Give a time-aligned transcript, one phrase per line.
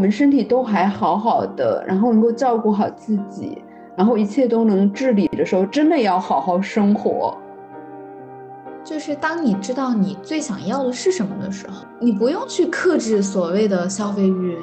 [0.00, 3.62] 们身体都还好好的，然后能够照顾好自己，
[3.94, 7.36] 然后一切都能治理的时候，真的要好好生活。
[8.82, 14.58] 就是当你知道你最想要的是什么的时候，你不用去克制所谓的消费欲。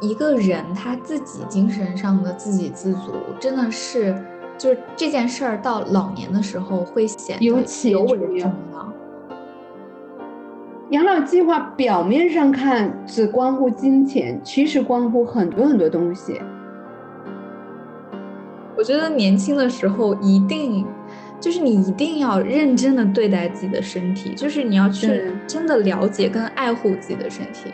[0.00, 4.14] 一个人他自己精神上的自给自足，真的是，
[4.58, 8.92] 就是这件事儿到老年的时候会显得尤为重要。
[10.90, 16.40] 养老计划表面上看只关乎金钱，其实关乎很多很多东西。
[18.76, 20.84] 我觉得年轻的时候一定，
[21.40, 27.72] 就是你一定要认真的对待自己的身体，就是你要去真的了解跟爱护自己的身体。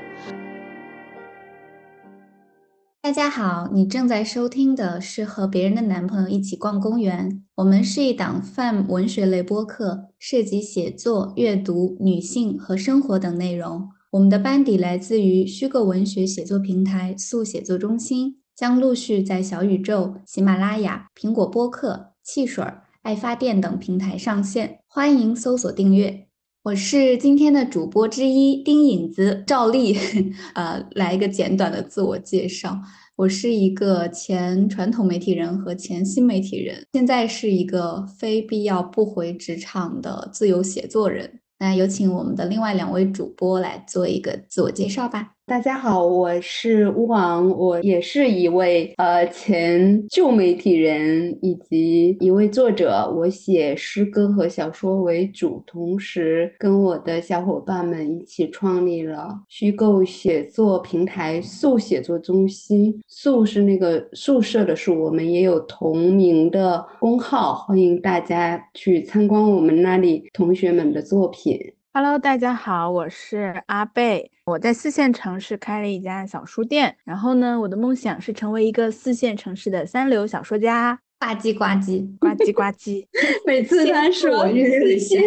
[3.02, 7.42] 大家好，你正在收听的是和别人的男朋友一起逛公园。
[7.54, 13.88] 我们是一档泛文学类播客，涉及写作、阅读、女性和生活等内容。
[14.10, 22.62] 我们的班底来自于虚构文学写作平台速写作中心，将陆续在小宇宙、喜马拉雅、苹果播客、汽水、
[23.01, 26.26] 爱发电等平台上线，欢迎搜索订阅。
[26.62, 29.96] 我是今天的主播之一丁影子赵丽，
[30.54, 32.78] 呃，来一个简短的自我介绍。
[33.16, 41.40] 我是一个前传统媒体人和前新媒体人，现在是一个非必要不回职场的自由写作人。
[41.58, 45.32] 那有请我们的另外两位主播来做一个自我介绍吧。
[45.51, 53.12] 大家好，我是乌王，我也是一位呃前旧媒体人以及一位作者。
[53.16, 63.02] 我写诗歌和小说为主，同时跟我的小伙伴们一起创立了虚构写作平台素写作中心。
[63.09, 71.59] 素是那个宿舍的宿，我们也有同名的公号，欢迎大家去参观我们那里同学们的作品。
[71.93, 83.05] Hello，大家好，我是阿贝，我在四线城市开了一家小书店，然后呢，我的梦想是成为一个四线城市的三流小说家，呱唧呱唧，呱唧呱唧。
[83.45, 85.23] 每次他说我是四线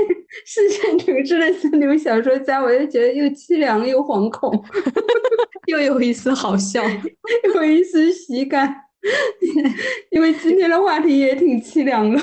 [0.45, 4.63] 四线城市的三流小说家，我就觉得又凄凉又惶恐，
[5.67, 6.81] 又有一丝好笑。
[7.43, 8.73] 又有一丝喜感。
[10.11, 12.21] 因为今天的话题也挺凄凉的。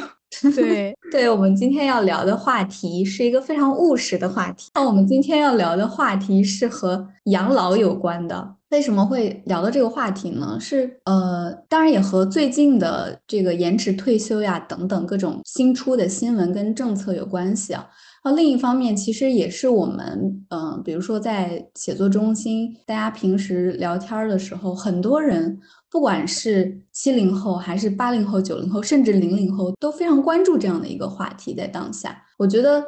[0.54, 4.70] 对，对我们今天要聊的话题是一个非常务实的话题。
[4.74, 8.54] 那我们今天要聊的话题是和养老有关的。
[8.70, 10.56] 为什么会聊到这个话题呢？
[10.60, 17.88] 是呃，当然也和最近的这个延迟退休呀等等各种新出的新闻跟政策有关系啊。
[18.22, 25.58] 那另一方面，其实也是我们嗯、比如说在写作中心，大家平时聊天的时候，很多人
[25.90, 31.54] 不管是七零后还是八零后、九零后，甚至零零后，都非常关注这样的一个话题。
[31.54, 32.84] 在当下，我觉得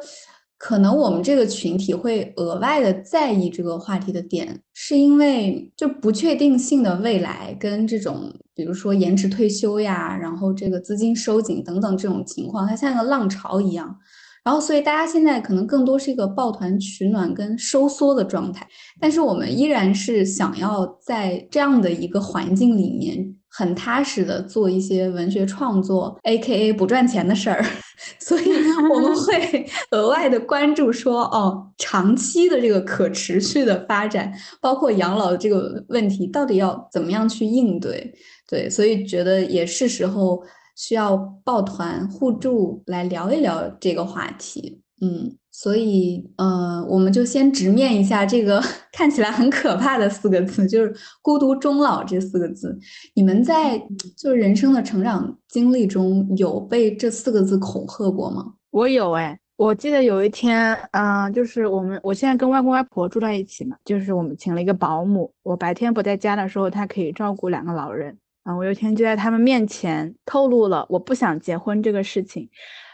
[0.59, 13.97] 可能我们这个群体会额外的在意这个话题的点，是因为就不确定性的未来跟这种，比如说延迟退休呀，然后这个资金收紧等等这种情况，它像个浪潮一样。
[14.43, 18.67] 然后，所以大家现在可能更多是一个抱团取暖跟收缩的状态，
[18.99, 27.63] 但是我们依然是想要在这样的一个环境里面很踏实的做一些文学创作，A.K.A 不赚钱的事儿，
[28.19, 28.43] 所以
[28.91, 38.13] 我们会 额外的关注说，哦，长期的这个可持续的发展，包括养老的这个问题，到底要怎么样去应对？
[38.49, 40.43] 对，所以觉得也是时候
[40.75, 44.81] 需要抱团互助来聊一聊这个话题。
[45.01, 48.63] 嗯，所以呃，我们就先直面一下这个
[48.93, 52.79] 看起来很可怕的四个字，就是“孤独终老”这四个字。
[53.13, 53.77] 你们在
[54.15, 58.53] 就是人生的成长经历中有被这四个字恐吓过吗？
[58.71, 68.17] 我有哎，我记得有一天，嗯、就是我们我现在跟外公外婆住在一起嘛，就是我们请了一个保姆，我白天不在家的时候，她可以照顾两个老人。
[68.43, 72.49] 啊，我有一天就在他们面前透露了我不想结婚这个事情，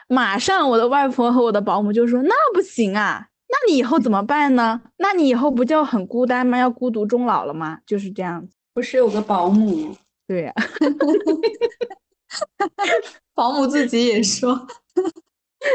[0.08, 4.82] 马上我的外婆和我的保姆就说：“那不行啊，那你以后怎么办呢？
[4.98, 6.58] 那你以后不就很孤单吗？
[6.58, 8.56] 要孤独终老了吗？”就是这样子。
[8.74, 9.96] 不是有个保姆，
[10.28, 10.54] 对呀、
[13.34, 14.68] 保姆自己也说，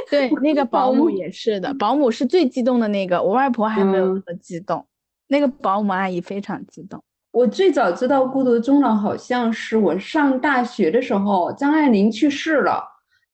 [0.09, 4.87] 对，那个 保姆也是的，保姆是最激动的那个，我外婆还没有那嗯么激动，
[5.27, 7.03] 那个保姆阿姨非常激动。
[7.34, 12.81] 我最早知道孤独终老，好像是我上大学的时候，张爱玲去世了，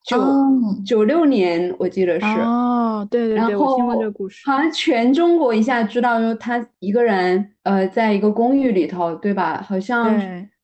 [0.07, 0.51] 九哦
[0.87, 2.27] 九六年我记得是。
[2.27, 4.41] 哦，对对然对，我听过后这个故事。
[4.51, 9.63] 好像全中国一下知道，说他一个人，呃，在一个公寓里头，对吧？
[9.69, 10.19] 好像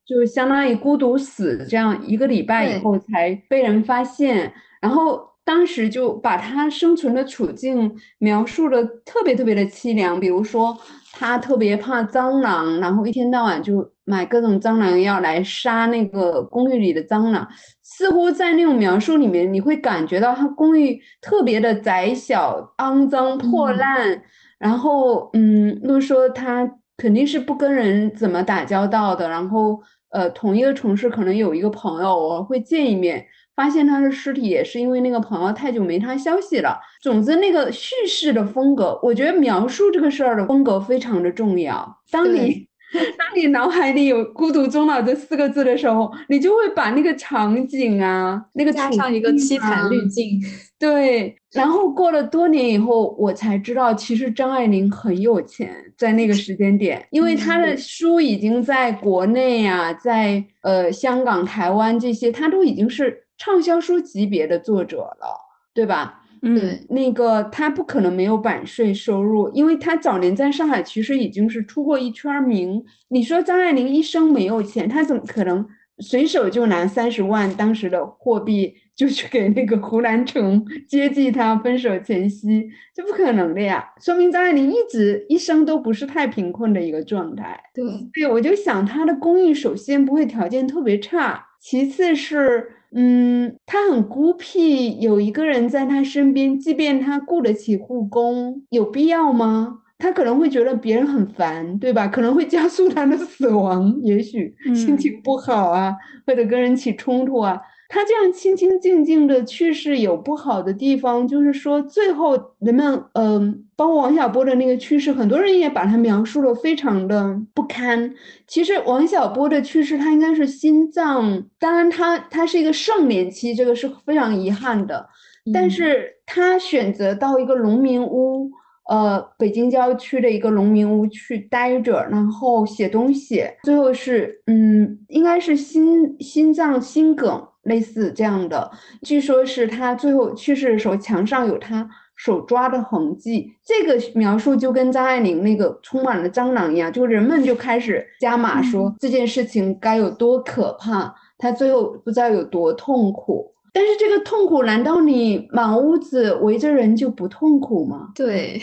[0.07, 4.51] 就相当于孤独死，这样一个礼拜以后才被人发现，
[4.81, 10.75] 然后当时就把他生存的处境描述的特别特别的凄凉，比如说
[11.19, 17.47] 他特别怕蟑螂，然后一天到晚就买各种蟑螂药来杀那个公寓里的蟑螂。
[17.83, 24.23] 似乎在那种描述里面，你会感觉到他公寓特别的窄小、肮脏、破烂。
[24.59, 29.27] 然后，嗯，路说他肯定是不跟人怎么打交道的。
[29.29, 29.81] 然后，
[30.11, 33.25] 呃，同一个城市可能有一个朋友，我会见一面。
[33.57, 36.79] 发现他的尸体也是因为那个朋友太久没他消息了。
[37.03, 41.99] 总之，那个叙事的风格，我觉得描述这个事儿的风格非常的重要。
[42.11, 42.69] 当你
[43.19, 50.41] 当你脑海里有“孤独终老”这四个字的时候，你就会把那个场景啊，那个加上一个凄惨滤镜。
[50.79, 63.26] 对，然后过了多年以后，我才知道，其实张爱玲很有钱，在那个时间点，因为她的书已经在国内呀，在呃香港、台湾这些，她都已经是。
[63.39, 65.39] 畅销书级别的作者了，
[65.75, 66.23] 对吧？
[66.43, 72.85] 嗯，那个他不可能没有版税收入，因为他早年在上海其实已经是出过一圈名。
[73.09, 75.67] 你说张爱玲一生没有钱，她怎么可能
[75.99, 82.69] 随手就拿三十万当时的货币就去给那个胡兰成接济他分手前夕？
[82.95, 83.85] 这不可能的呀！
[84.01, 87.59] 说明张爱玲一直一生都不是太贫困的一个状态。
[87.75, 92.75] 对，对，我就想她的公寓首先不会条件特别差，其次是。
[92.93, 99.81] 嗯，他很孤僻，有一个人在他身边，即便他雇得起护工，有必要吗？
[99.99, 102.07] 他可能会觉得别人很烦，对吧？
[102.07, 105.95] 可能会加速他的死亡，也许心情不好啊，
[106.27, 107.61] 或者跟人起冲突啊。
[107.89, 118.13] 他这样清清静静的去世有不好的地方，就是说最后人们，嗯，包括王小波的那个去世，很多人也把他描述的非常的不堪。
[118.49, 125.09] 其实王小波的去世，他应该是心脏，当然他他是一个盛年期，这个是非常遗憾的。
[125.53, 128.51] 但是他选择到一个农民屋，
[128.91, 137.47] 呃，北京郊区的一个农民屋去待着，然后写东西，最后是，嗯，应该是心心脏心梗。
[137.67, 138.71] 类似这样的，
[139.03, 143.53] 据说是他最后去世的时候，墙上有他手抓的痕迹。
[143.65, 153.53] 这个描述就跟张爱玲那个充满了蟑螂一样，就人们就开始加码说这件事情该有多可怕，他最后不知道有多痛苦。
[153.73, 158.09] 但是这个痛苦，难道你满屋子围着人就不痛苦吗？
[158.15, 158.59] 对，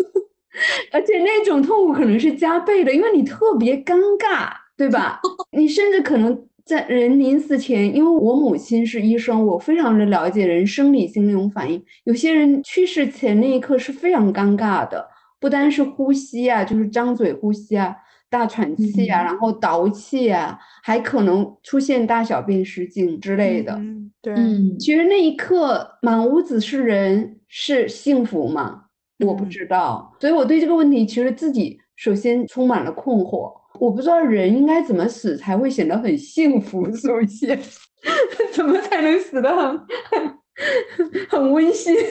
[0.90, 5.20] 而且那种痛苦可能是加倍的，因为你特别尴尬，对吧？
[5.56, 6.44] 你甚至可能。
[6.66, 11.80] 在人临死前，因为我母亲是医生，我非常的了解人生理性那种反应。
[12.02, 15.08] 有些人去世前那一刻是非常尴尬的，
[15.38, 17.94] 不单是呼吸啊，就是张嘴呼吸啊，
[18.28, 23.72] 大喘气啊，然后倒气啊，还可能出现大小便失禁之类的。
[23.74, 24.34] 嗯对，
[24.80, 28.82] 其实那一刻满屋子是人，是幸福吗？
[29.24, 33.52] 我不知道，所以我对这个问题其实自己首先充满了困惑。
[33.80, 36.84] 我不知道人应该怎么死才会显得很幸福。
[36.96, 37.58] 首先，
[38.52, 39.78] 怎么才能死的很
[40.10, 41.94] 很很温馨？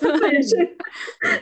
[0.00, 0.58] 死本身，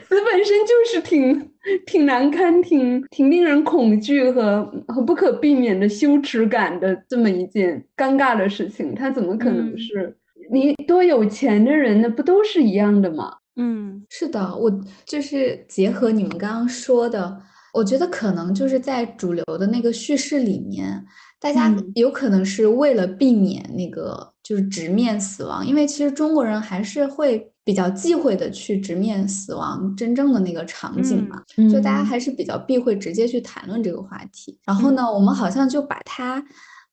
[0.07, 1.51] 死本身就是挺
[1.85, 8.93] 挺难堪、挺挺令人恐惧和和不可避免的羞耻感的这么一件尴尬的事情。
[8.95, 10.15] 他怎么可能是？
[10.49, 12.09] 你多有钱的人呢？
[12.09, 13.33] 不都是一样的吗？
[13.57, 14.71] 嗯，是的，我
[15.03, 17.41] 就是结合你们刚刚说的。
[17.77, 21.05] 我觉得可能就是在主流的那个叙事里面，
[21.39, 31.39] 大家有可能是为了避免那个就是直面死亡，因为其实中国人还是会比较忌讳的去直面死亡真正的那个场景嘛，
[31.71, 34.57] 就大家还是比较避讳直接去谈论这个话题。
[34.65, 36.43] 然后呢，我们好像就把它。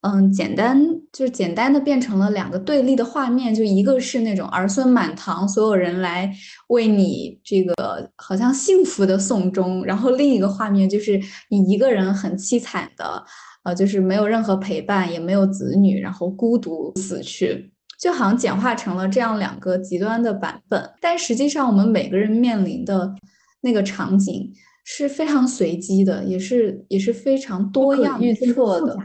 [0.07, 0.79] 嗯，简单
[1.15, 6.31] 就是简单的变成了两个对立的画面，就一个是那种儿孙满堂，所有人来
[6.69, 7.75] 为你这个
[8.17, 11.19] 好像幸福的送终，然后另一个画面就是
[11.49, 13.25] 你一个人很凄惨的，
[13.63, 20.87] 呃，就是没有任何陪伴，也没有子女，然后孤独死去，就好像简化成了这样两个极端的版本。
[21.01, 23.11] 但实际上，我们每个人面临的
[23.63, 24.53] 那个场景
[24.85, 28.99] 是非常随机的，也是也是非常多样、预测的。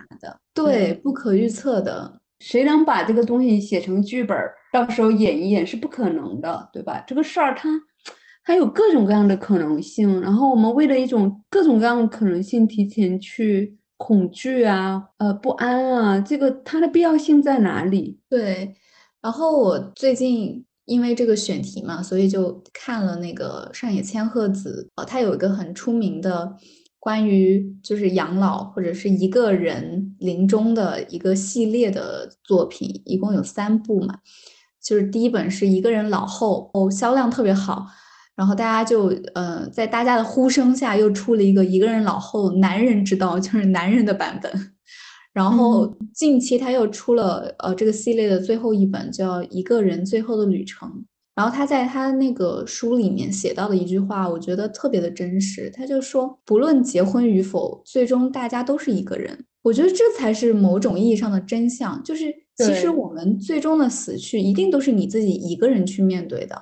[0.63, 4.37] 对，不可预测的，谁能把这个东西写成剧本，
[4.71, 7.03] 到时候演一演是不可能的，对吧？
[7.07, 7.69] 这个事儿它，
[8.43, 18.19] 它有各种各样的可能性，然后我们为了一种各种各样的可能性提前去恐惧啊，呃，不安啊，这个它的必要性在哪里？
[18.29, 18.75] 对，
[19.21, 26.55] 然后我最近因为这个选题嘛，所以就看了那个上野千鹤子，哦，他有一个很出名的。
[26.99, 34.19] 关于就是养老或者是一个人临终的一个系列的作品，一共有三部嘛。
[34.81, 37.85] 就是第一本是一个人老后，哦，销量特别好。
[38.35, 44.51] 然后大家就呃在大家的呼声下又出了一个一个人老后男人之道，就是男人的版本。
[45.33, 50.89] 然后近期他又出了呃这个系列的最后一本，叫《一个人最后的旅程》。
[51.39, 55.71] 然后他在他那个书里面写到的一句话，我觉得特别的真实。
[55.73, 59.45] 他就说，不论结婚与否，最终大家都是一个人。
[59.61, 62.25] 我觉得这才是某种意义上的真相，就是
[62.57, 66.61] 其实我们最终的死去，一定都是你自己一个人去面对的。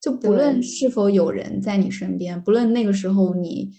[0.00, 3.72] 就不论是否有人在你身边，不论那个时候你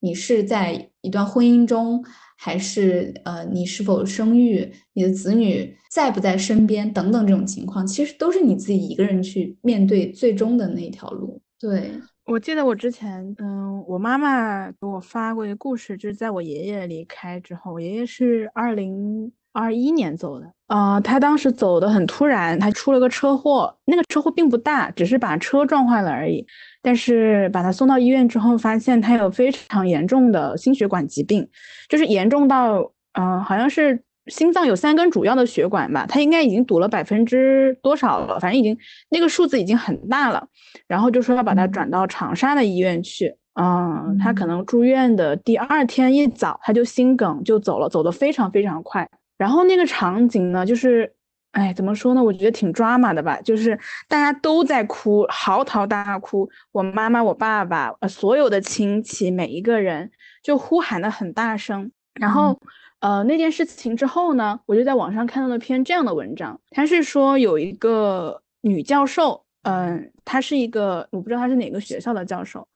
[0.00, 2.04] 你是在一段婚姻中。
[2.36, 11.40] 还是呃，你是否生育，你的子女在不在身边等等这种情况，其实都是你自己一个人去面对最终的那条路。
[11.58, 11.90] 对
[12.26, 26.46] 我记得我之前，嗯，我妈妈给我发过一个故事，就是在我爷爷离开之后，我爷爷是二零二一年走的，呃，他当时走的很突然，他出了个车祸，那个车祸并不大，只是把车撞坏了而已。
[26.82, 31.48] 但是把他送到医院之后，发现他有非常严重的心血管疾病，
[31.88, 38.76] 就是严重到，嗯，好像是心脏有三根主要的血管吧，他应该已经堵了百分之多少了，反正已经
[39.08, 40.46] 那个数字已经很大了。
[40.86, 49.08] 然后就说要把他转到长沙的医院去，嗯，他可能住院的第二天一早他就心梗就走了，走得非常非常快。
[49.36, 51.12] 然后那个场景呢，就是。
[51.52, 52.22] 哎，怎么说呢？
[52.22, 53.78] 我觉得挺抓马的吧，就是
[54.08, 56.46] 大家都在哭，嚎啕大哭。
[56.70, 60.10] 我妈妈、我爸爸，呃，所有的亲戚，每一个人
[60.42, 61.90] 就呼喊的很大声。
[62.20, 62.60] 然后，
[63.00, 72.68] 呃，那件事情之后呢，我就在网上看到了篇这样的文章，他是说有一个女教授，嗯，她是一个我不知道她是哪个学校的教授，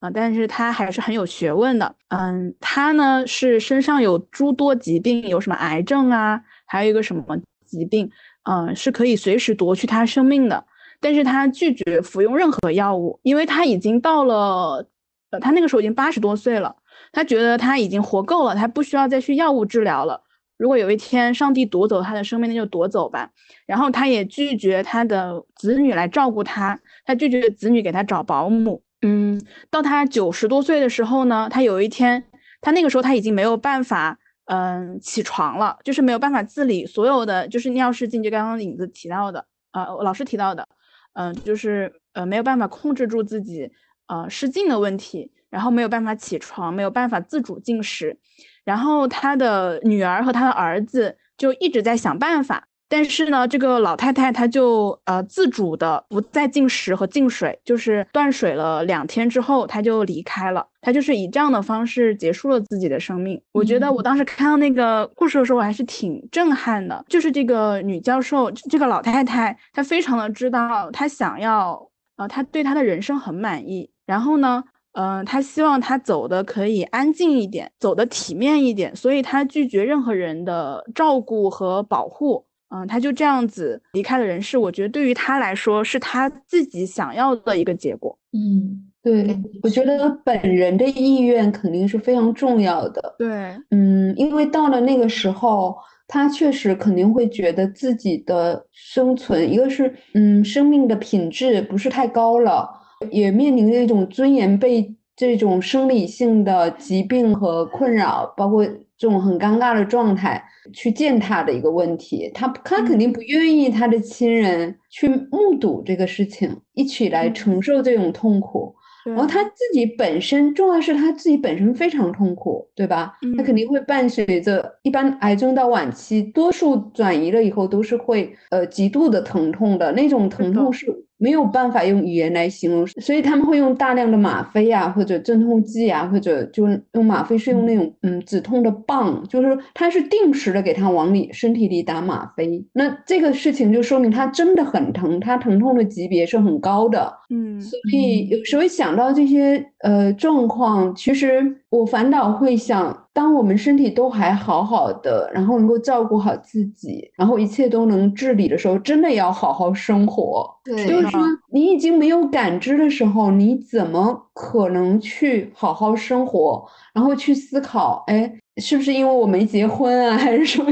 [0.00, 1.94] 啊，但是他还是很有学问的。
[2.08, 7.24] 嗯，他呢是身上有诸多疾病，有什么癌症啊，还有一个什么。
[7.66, 8.08] 疾病，
[8.44, 10.64] 嗯，是可以随时夺去他生命的，
[11.00, 14.86] 但是他拒绝服用任何药物，因为他已经到了，
[15.30, 16.76] 呃，他那个时候已经八十多岁了，
[17.10, 20.22] 他觉得他已经活够了，他不需要再去药物治疗了。
[20.56, 23.28] 如果有一天上帝夺走他的生命，那就夺走吧。
[23.66, 28.83] 然后他也拒绝他的子女来照顾他，他拒绝子女给他找保姆。
[29.04, 32.24] 嗯，到他九十多岁的时候呢，他有一天，
[32.60, 34.18] 他那个时候他已经没有办法。
[34.46, 40.68] 嗯，起床了，就是没有办法自理，所有的就是尿失禁，就刚刚影子提到的，呃，老师提到的，
[41.14, 43.72] 嗯，就是呃没有办法控制住自己
[44.06, 48.18] 呃失禁的问题，然后没有办法起床，没有办法自主进食，
[48.66, 52.68] 然后他的女儿和他的儿子就一直在想办法。
[52.88, 60.66] 但是呢，这个老太太她就呃自主的不再进食和进水，就是断水了两天之后，她就离开了。
[60.80, 63.40] 她就是以这样的方式结束了自己的生命。
[63.52, 67.04] 我觉得我当时看到那个故事的时候，我还是挺震撼的。
[67.08, 73.90] 就是这个女教授，这个老太太，她非常的知道，她想要呃，她对她的人生很满意。
[74.06, 74.62] 然后呢，
[74.92, 82.44] 嗯，她希望她走的可以安静一点，走的体面一点，所以她拒绝任何人的照顾和保护。
[82.74, 84.58] 嗯，他就这样子离开了人世。
[84.58, 88.18] 我觉得对于他来说，是他自己想要的一个结果。
[88.32, 93.14] 嗯，对，我觉得本人的意愿肯定是非常重要的。
[93.16, 93.28] 对，
[93.70, 95.76] 嗯，因为到了那个时候，
[96.08, 102.68] 他确实肯定会觉得自己的生存，一个是嗯，生命的品质不是太高了，
[103.10, 108.66] 也面临着一种尊严被这种生理性的疾病和困扰，包括。
[108.96, 118.74] 这种很尴尬的状态去见他的一个问题，他他肯定不愿意他的亲人去目睹这个事情，一起来承受这种痛苦。
[119.04, 123.12] 然后他自己本身，重要是他自己本身非常痛苦，对吧？
[123.36, 131.03] 他肯定会伴随着一般癌症到晚期，多数转移了以后都是会呃极度的疼痛的那种疼痛是。
[131.16, 142.64] 没有办法用语言来形容，所以他们会用大量的吗啡啊，或者镇痛剂啊，或者就用吗啡是用那种嗯止痛的棒，就是它是定时的给他往里身体里打吗啡。
[142.72, 147.12] 那这个事情就说明他真的很疼，他疼痛的级别是很高的。
[147.30, 153.03] 嗯，所以有时候想到这些呃状况，其实我反倒会想。
[153.14, 160.44] 当我们身体都还好好的，然后能够照顾好自己，然后一切都能治理的时候，真的要好好生活。
[160.64, 161.20] 对，就是说
[161.52, 166.66] 你已经没有感知的时候，你怎么可能去好好生活？
[166.92, 170.16] 然后去思考，哎，是不是因为我没结婚啊？
[170.18, 170.64] 还是说，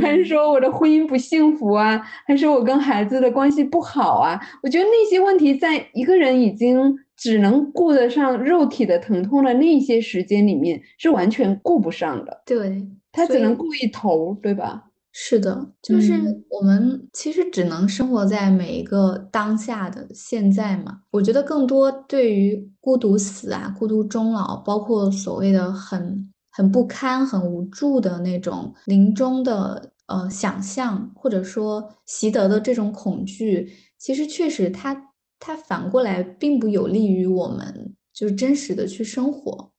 [0.00, 2.00] 还是说我的婚姻不幸福啊？
[2.24, 4.40] 还是我跟孩子的关系不好啊？
[4.62, 6.96] 我觉得那些问题，在一个人已经。
[7.18, 12.42] 只能顾得上肉体的疼痛的那些时间里面，是完全顾不上的。
[12.46, 14.84] 对，他只能顾一头，对吧？
[15.10, 21.00] 是的，就是嗯我们其实只能生活在每一个当下的现在嘛。
[21.10, 35.07] 我觉得更多对于孤独死啊、孤独终老，包括所谓的很很不堪、很无助的那种临终的呃想象，或者说习得的这种恐惧，其实确实它
[35.40, 39.72] 它反过来并不有利于我们就是真实的去生活。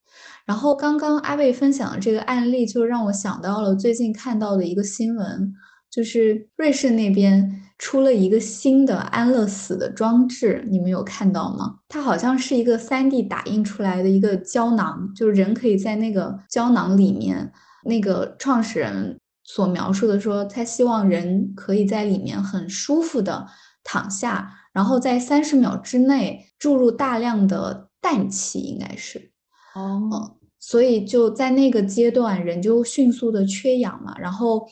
[0.46, 5.54] 然后刚刚阿贝分享的这个案例，就让我想到了最近看到的一个新闻，
[5.92, 11.76] 就是瑞士那边出了一个新的安乐死的装置，你们有看到吗？
[11.88, 17.52] 它好像是一个 3D 打印出来的一个胶囊，就是人可以在那个胶囊里面，
[17.86, 23.46] 那个创始人所描述的说，他希望人可以在里面很舒服的
[23.84, 29.32] 躺下，然后在三十秒之内注入大量的氮气，应该是。
[29.76, 34.18] 哦，所以就在那个阶段，人就迅速的缺氧嘛。
[34.18, 34.68] 然后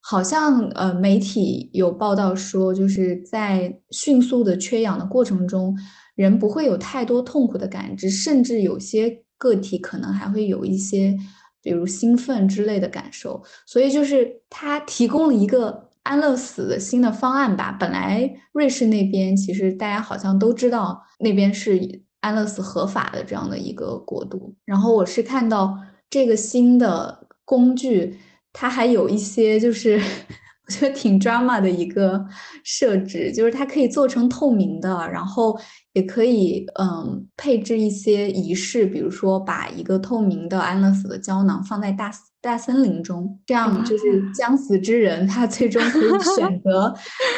[0.00, 5.76] 好像呃媒体有报道说，就是在迅速的缺氧的过程中，
[6.14, 11.16] 人不会有太多痛苦的感知，甚至有些个体可能还会有一些，
[11.62, 13.42] 比如兴奋之类的感受。
[13.66, 17.76] 所以就是它提供了一个安乐死的新的方案吧。
[17.78, 22.02] 本来瑞士那边其实大家好像都知道，那边是。
[22.22, 25.74] 安乐死合法的这样的一个国度，然后我是看到
[26.10, 28.14] 这个新的工具，
[28.52, 29.98] 它还有一些就是
[30.68, 32.22] 我觉得挺 drama 的一个
[32.62, 35.58] 设置，就是它可以做成透明的，然后
[35.94, 46.94] 也可以嗯配置一些仪式，比如说把一个透明的安乐死的胶囊放在大大森林中，这样就是将死之人他最终可以选 择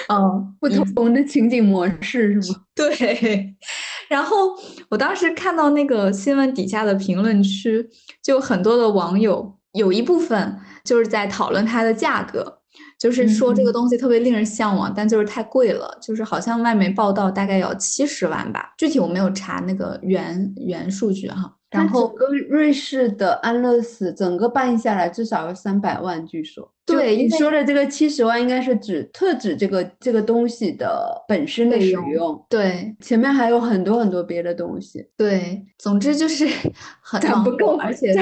[0.08, 2.58] 嗯不同的情景模式是吗？
[2.74, 3.54] 对。
[4.08, 4.54] 然后
[4.90, 7.88] 我当时看到那个新闻底下的评论区，
[8.22, 12.58] 就很多的网友有一部分就是在讨论它的价格，
[12.98, 21.56] 就是说这个东西特别令人向往，但就是太贵了，就是好像外媒报道大概要七十万吧，具体我没有查那个原原数据哈。
[21.72, 26.70] 然后整个瑞士的安乐死整个办下来至少要三百万，据说。
[26.84, 32.44] 对，你说的这个七十万应该是指特指这个这个东西的本身的使用。
[32.48, 35.06] 对，前面还有很多很多别的东西。
[35.16, 36.46] 对，总之就是
[37.00, 38.12] 很攒不够，而且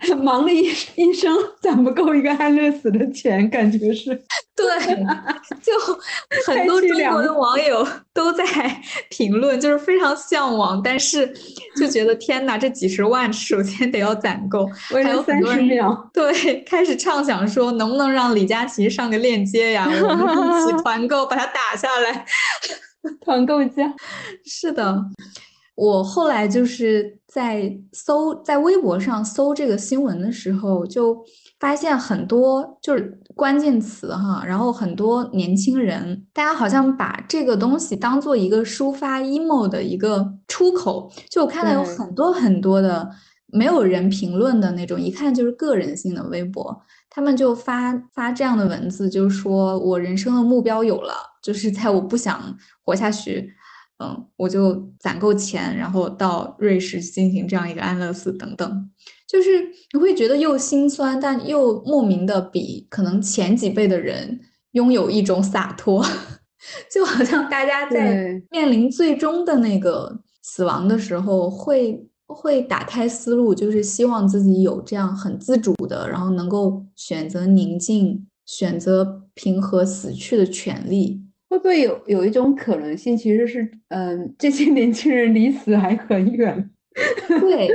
[0.00, 4.18] 很忙了一一生攒不够一个安乐死的钱，感觉是。
[4.56, 4.66] 对，
[5.60, 5.70] 就
[6.46, 8.42] 很多中国的网友都在
[9.10, 11.30] 评论，就是非常向往，但是
[11.76, 22.24] 就觉得天哪，这几十万首先得要攒够，还有三十秒，对，开始畅想说能不能让李佳琦上个链接呀，我们一起 团购把它打下来，
[23.20, 23.92] 团购价。
[24.44, 25.02] 是的，
[25.74, 31.24] 我后来就是在搜，在微博上搜这个新闻的时候，就
[31.58, 43.08] 发现很多就是关键词哈，然后很多年轻人，大家好像把这个东西当做一个抒发 emo 的一个出口，就我看到有很多很多的
[43.46, 46.78] 没有人评论的那种，一看就是个人性的微博，
[47.16, 53.54] 他们就发发这样的文字，就是说我人生的目标有了，就是在我不想活下去。
[53.98, 58.90] 嗯，我就攒够钱，然后到瑞士进行这样一个安乐死等等，
[59.26, 64.38] 就是你会觉得又心酸，但又莫名的比可能前几辈的人
[64.72, 66.04] 拥有一种洒脱，
[66.92, 81.22] 就好像大家在面临最终的那个死亡的时候，会会打开思路，就是希望自己有这样很自主的，然后能够选择宁静、选择平和死去的权利。
[81.48, 86.70] 会不会有有一种可能性，其实是，嗯，这些年轻人离死还很远？
[87.28, 87.68] 对，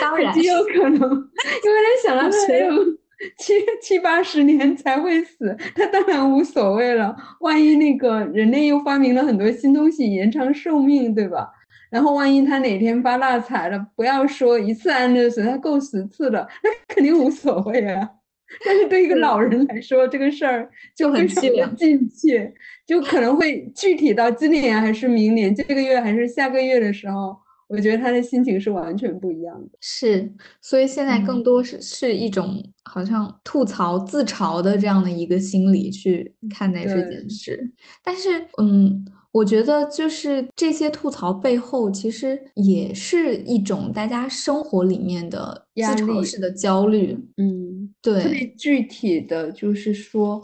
[0.00, 2.70] 当然极有可能，因为他想到还有
[3.38, 7.16] 七七八十年才会死，他当然无所谓了。
[7.40, 11.48] 万一那个人类又发明了很多新东西，延长寿命，对吧？
[11.94, 18.08] 然后万一他哪天发大财了，不要说一次安乐死，他够十次了，那肯定无所谓啊。
[18.66, 22.52] 但是对一个老人来说，这个事儿就 很凄凉、近切，
[22.84, 27.36] 就可能会具体到今年还是明年，这个月还是下个月的时候，
[27.68, 29.78] 我觉得他的心情是完全不一样的。
[29.80, 30.28] 是，
[30.60, 37.72] 所以现在更多是是一种好像吐槽、自嘲的这样的一个心理去看待这件事。
[38.02, 39.04] 但是，嗯。
[39.34, 47.18] 我觉得就是这些吐槽背后，其实也是一种大家生活里面的自嘲式的焦虑。
[47.36, 50.40] 嗯，对，特别具体的就是说，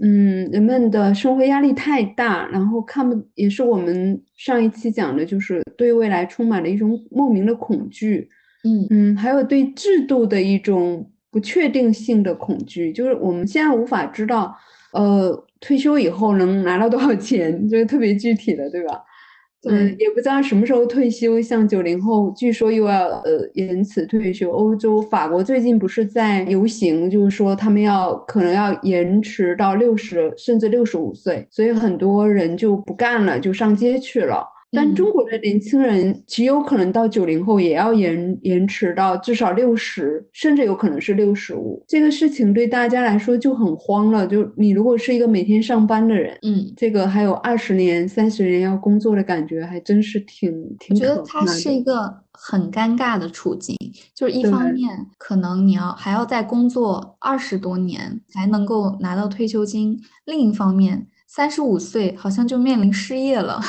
[0.00, 8.28] 嗯，人们的生活压力太大，然后看不也是我们上一期讲的，就是对未来充满了一种莫名的恐惧。
[8.62, 14.56] 嗯嗯，还有对制度的一种不确定性的恐惧，就是我们现在无法知道，
[14.92, 19.02] 呃，退休以后能拿到多少钱，就是特别具体的，对吧？
[19.68, 21.40] 嗯，也不知道什么时候退休。
[21.40, 24.50] 像九零后，据说又要呃延迟退休。
[24.50, 34.44] 欧洲法国最近不是在游行，就是说他们要可能要延迟到六十甚至六十五岁，所以很多人就不干了，就上街去了。
[34.74, 41.84] 但中国的年轻人极有可能到九零后也要延延迟到至少六十，甚至有可能是六十五。
[41.86, 44.26] 这个事情对大家来说就很慌了。
[44.26, 50.96] 就你如果是一个每天上班的人，嗯，这个还有二十年、三十年要工作的感觉，还真是挺挺。
[50.96, 53.76] 我觉得它是一个很尴尬的处境，
[54.14, 63.60] 就是一方面可能你要还要再工作二十多年才能够拿到退休金，另一方面三十五岁好像就面临失业了。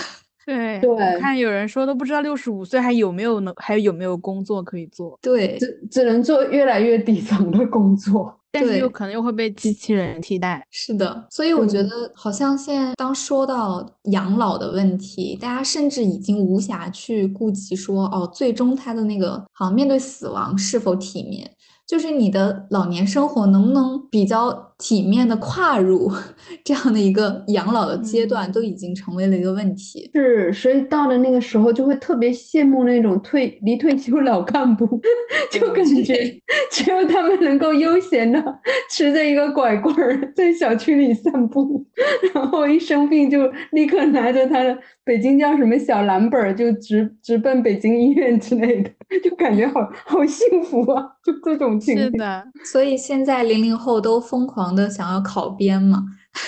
[0.45, 10.65] 对对，看有人说都不知道六十五岁还有没有能还有没有工作可以做，对，只只能做越来越底层的工作， 但是又可能又会被机器人替代。
[10.69, 21.49] 是的，所以我觉得好像现在当说到养老的问题，大家甚至已经无暇去顾及说哦，最终他的那个好像面对死亡是否体面。
[21.85, 26.11] 就是你的老年生活能不能比较体面的跨入
[26.61, 30.11] 这样的一个养老的阶段，都已经成为了一个问题。
[30.13, 34.85] 是，所以到了那个时候，就会特别羡慕那种退离退休老干部，
[35.49, 38.43] 就感觉只有他们能够悠闲的
[38.91, 41.85] 持着一个拐棍儿 在小区里散步，
[42.33, 48.89] 然后一生病就立刻拿着他的北京叫什么小蓝本儿，就直直奔北京医院之类的，
[49.23, 51.03] 就感觉好好幸福啊！
[51.23, 51.79] 就这种。
[51.79, 56.03] 是的，所以现在零零后都疯狂的想要考编嘛。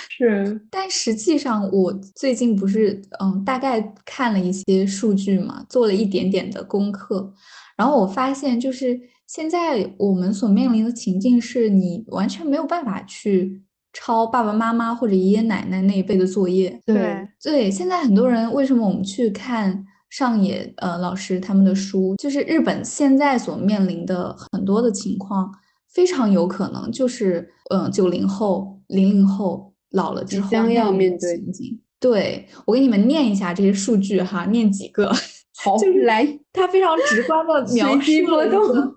[0.10, 7.34] 是，但实际上我最近不是嗯，大概看了一些数据嘛，做了一点点的功课，
[7.78, 13.62] 然后我发现就是现在我们所面临的情境是你完全没有办法去
[13.94, 16.82] 抄爸爸妈妈或者爷爷奶奶那一辈的作业。
[16.86, 19.86] 对对，现在很多人为什么我们去看？
[20.12, 25.52] 上野呃老师他们的书，就是日本现在所面临的很多的情况，
[25.96, 31.82] 非常有可能就是嗯九零后、零零后老了之后将要面对情景。
[32.00, 35.12] 对我给你们念一下这些数据哈，念几个。
[35.58, 38.02] 好，就是来，他非常直观的描述。
[38.02, 38.96] 随机波动，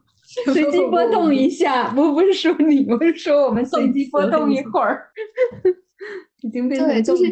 [0.53, 5.07] 随机波动一下，不不是说你，我是说我们随机波动一会儿。
[6.43, 7.25] 已经被对，就是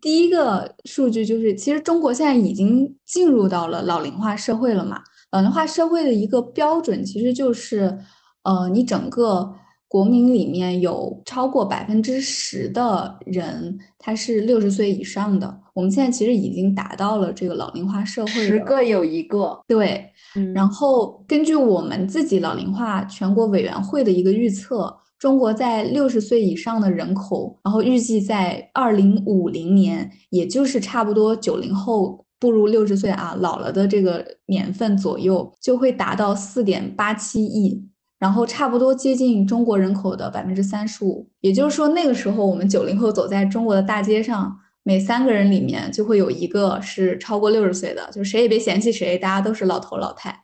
[0.00, 5.00] 第一个数据就是，其实中国现在已经进入到了老龄化社会了嘛。
[5.30, 7.98] 老龄化社会的一个标准其实就是，
[8.44, 9.54] 呃，你整个
[9.88, 15.60] 国民里面有超过百分之十的人他是六十岁以上的。
[15.74, 19.58] 我们现在其实已经达到了这个老龄化社会，十个有一个。
[19.66, 20.10] 对，
[20.54, 24.98] 然后根据我们自己老龄化全国委员会的一个预测。
[25.18, 37.88] 中国在六十岁以上的人口，然后预计在二零五零年，也就是差不多九零后步入六十岁啊，老了的这个年份左右，就会达到四点八七亿，
[38.22, 41.28] 然后差不多接近中国人口的百分之三十五。
[41.40, 50.40] 也就是说，那个时候我们九零后走在中国的大街上，每三个人里面就会有一个是超过六十岁的，就谁也别嫌弃谁，大家都是老头老太。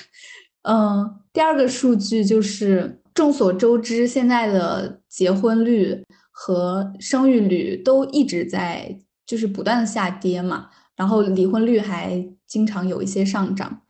[0.68, 3.00] 嗯，第二个数据就是。
[3.16, 13.80] 众所周知，现在的结婚率和生育率都一直在就是不断的下跌嘛，然后离婚率还经常有一些上涨，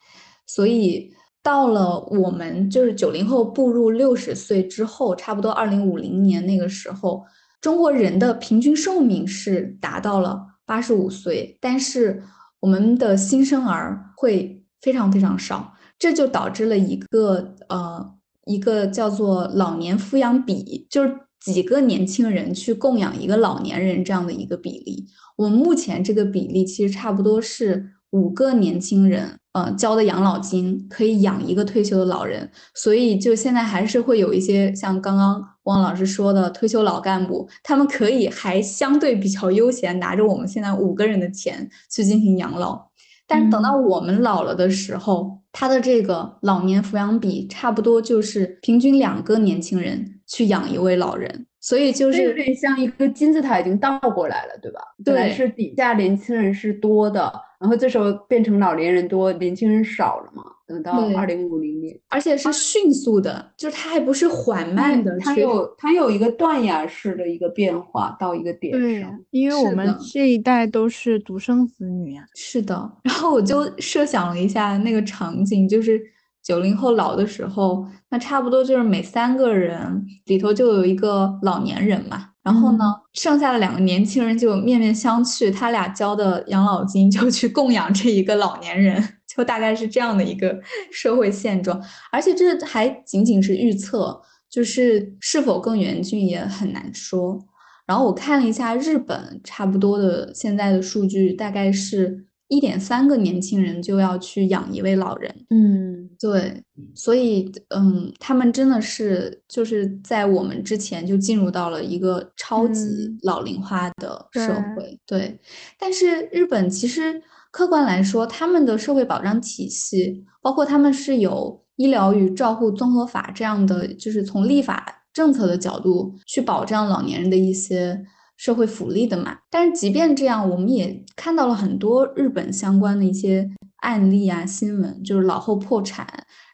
[0.46, 1.12] 所以
[1.46, 7.24] 到了我们就是九零后步入六十岁之后，差不多二零五零年那个时候，
[7.60, 12.20] 中国人的平均寿命是达到了八十五岁，但是
[12.58, 18.12] 我们的新生儿会非常非常少，这就导致了一个呃。
[18.48, 25.04] 一个叫做老年抚养比，就是几个年轻人去供养一个老年人这样的一个比例。
[25.34, 32.46] 我们目前这个比例其实差不多是五个年轻人，呃，交的养老金可以养一个退休的老人。
[32.74, 42.86] 所以就现在还是会有一些像刚刚汪老师说的退休老干部，他们可以还相对比较悠闲，拿着我们现在五个人的钱去进行养老。
[43.26, 54.80] 但是等到我们老了的时候，他的这个老年抚养比差不多就是平均两个年轻人去养一位老人，所以就是有点像一个金字塔已经倒过来了，对吧？
[55.02, 60.42] 对，是底下年轻人是多的，然后这时候变成老年人多，年轻人少了嘛。
[60.68, 69.16] 等到二零五零年，而且是迅速的，就是它还不是缓慢的，它有它有一个断崖式的一个变化到一个点上。
[69.30, 72.24] 因为我们这一代都是独生子女啊。
[72.34, 76.02] 是的，然后我就设想了一下那个场景，就是
[76.42, 82.30] 九零后老的时候，那差不多就是每三个人里头就有一个老年人嘛。
[82.46, 90.56] 然后呢，剩下的两个年轻人就面面相觑，他俩交的养老金就去供养这一个老年人，就大概是这样的一个
[90.92, 91.82] 社会现状。
[92.12, 97.36] 而且这还仅仅是预测，就是是否更严峻也很难说。
[97.84, 102.25] 然后我看了一下日本差不多的现在的数据，大概是。
[102.48, 106.62] 一点三个年轻人就要去养一位老人，嗯，对，
[106.94, 112.80] 所以，嗯，他们真的是就是在我们之前就进入到了一个超级
[113.22, 115.36] 老龄化的社会，对。
[115.76, 128.06] 但是日本其实客观来说，他们的社会保障体系，包括他们是有医疗与照护综合法这样的，就是从立法政策的角度去保障老年人的一些。
[128.36, 136.06] 社会福利的嘛，但是即便这样，我们也看到了很多日本相关的一些案例啊，新闻就是老后破产，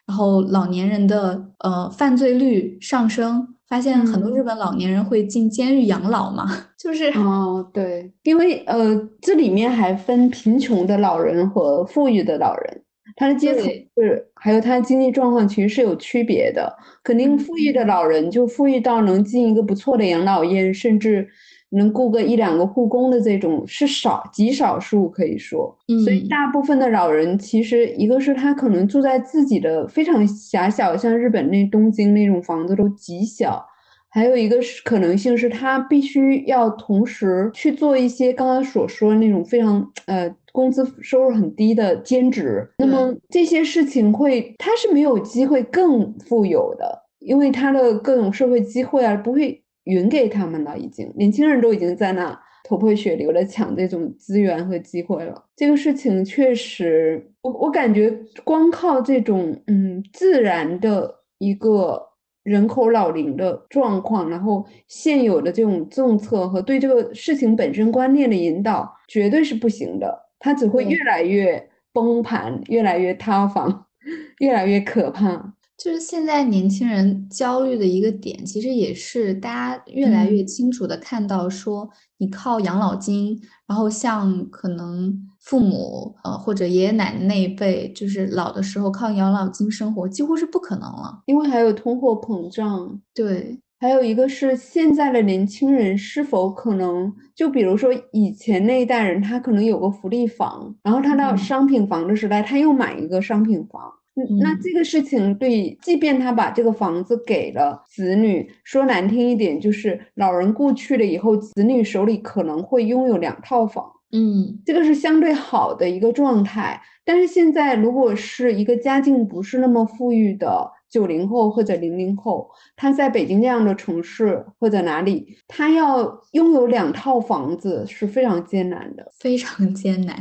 [0.07, 6.45] 然后老年人的呃犯罪率上升，发现很多日本老年人会进监狱养老嘛，
[6.79, 12.81] 就是哦对，因为呃这里面还分贫穷的老人和富裕的老人，
[13.17, 13.65] 他的阶层
[13.97, 21.27] 是还有他的经济状况其实是有区别的，肯定富裕的老人就富裕到能进一个不错的养老院，甚至。
[21.75, 33.65] 能雇个一两个护工的这种是少极少数，可以说，所以大部分的老人其实一个是他可能住在自己的非常狭小，像日本那东京那种房子都极小，
[34.09, 49.62] 还有一个是可能性是他必须要同时去做一些刚刚所说的那种非常呃工资收入很低的兼职，那么这些事情会他是没有机会更富有的，因为他的各种社会机会啊不会。
[49.85, 55.43] 匀给他们了，已经年轻人都已经在那头破血流的抢这种资源和机会了。
[55.55, 58.09] 这个事情确实，我我感觉
[58.43, 62.01] 光靠这种嗯自然的一个
[62.43, 70.29] 人口老龄的状况，然后现有的这种政策和对这个事情本身观念的引导，绝对是不行的。
[70.39, 73.85] 它只会越来越崩盘，越来越塌房，
[74.39, 75.53] 越来越可怕。
[75.75, 93.01] 就是现在年轻人焦虑的一个点，其实也是大家越来越清楚的看到，说你靠养老金，然后像可能父母呃或者爷爷奶奶那一辈，就是老的时候靠养老金生活，几乎是不可能了，因为还有通货膨胀。
[93.13, 103.91] 对，还有一个是现在的年轻人是否可能，就比如说以前那一代人，他可能有个福利房，然后他到商品房的时代，他又买一个商品房。
[104.39, 116.79] 那这个事情对，即便他把这个房子给了子女，说难听一点，就是老人故去了以后，子女手里可能会拥有两套房，嗯，这个是相对好的一个状态。
[117.03, 130.15] 但是现在，如果是一个家境不是那么富裕的九零后或者零零后，他在北京这样的城市或者哪里，他要拥有两套房子是非常艰难的，非常艰难，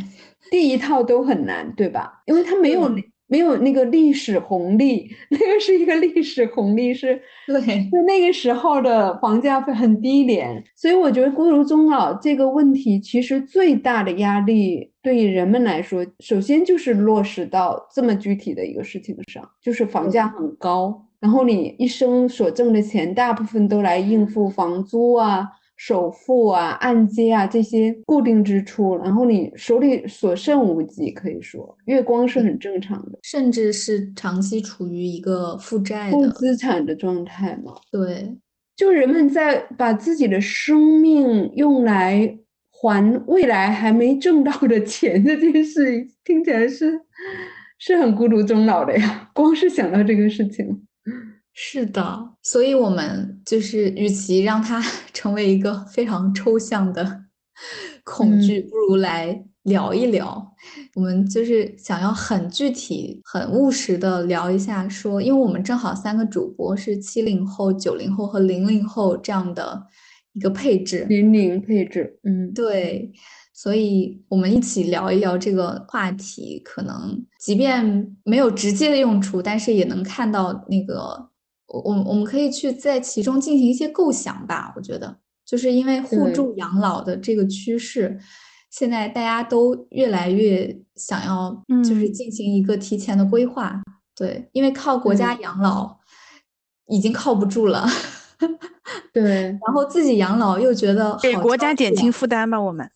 [0.51, 2.23] 第一套都很难，对吧？
[2.25, 2.91] 因为他没有。
[3.33, 7.19] 没有那个历史红利，那个是一个历史红利，是
[7.49, 25.49] 对，就那个时候的房价会很低廉，所以我觉得孤独终老这个问题，其实最大的压力对于人们来说，首先就是落实到这么具体的一个事情上，就是房价很高，然后你一生所挣的钱，大部分都来应付房租啊。
[25.85, 37.73] 首付啊、按揭啊这些固定支出，然后你手里所剩无几，可以说月光是很正常的，甚至是长期处于一个负债、负资产的状态嘛。
[37.91, 38.33] 对，
[38.77, 42.39] 就人们在把自己的生命用来
[42.71, 46.93] 还未来还没挣到的钱这件事，听起来是
[47.79, 49.29] 是很孤独终老的呀。
[49.35, 50.87] 光是想到这个事情。
[51.55, 57.25] 是的，所以我们就是与其让它 成为一个非常抽象的
[58.05, 60.55] 恐惧，不如来聊一聊。
[60.95, 69.87] 我们就是想要很具体、很务实的聊一下，说，因为我们正好三个主播是七零后、九零后和零零后这样的
[70.33, 73.13] 一个配置，零零配置，嗯，对，
[73.53, 81.31] 所以我们一起聊一聊这个话题，可能即便没有直接的用处，但是也能看到那个。
[81.73, 88.19] 我我们可以去在其中进行一些构想吧，我觉得就是因为互助养老的这个趋势，
[88.71, 93.81] 现在大家都越来越想要，就是进行一个提前的规划。
[94.15, 95.99] 对，因为靠国家养老
[96.89, 97.87] 已经靠不住了。
[99.13, 102.91] 对，然后自己养老又觉得给国家减轻负担吧，我们。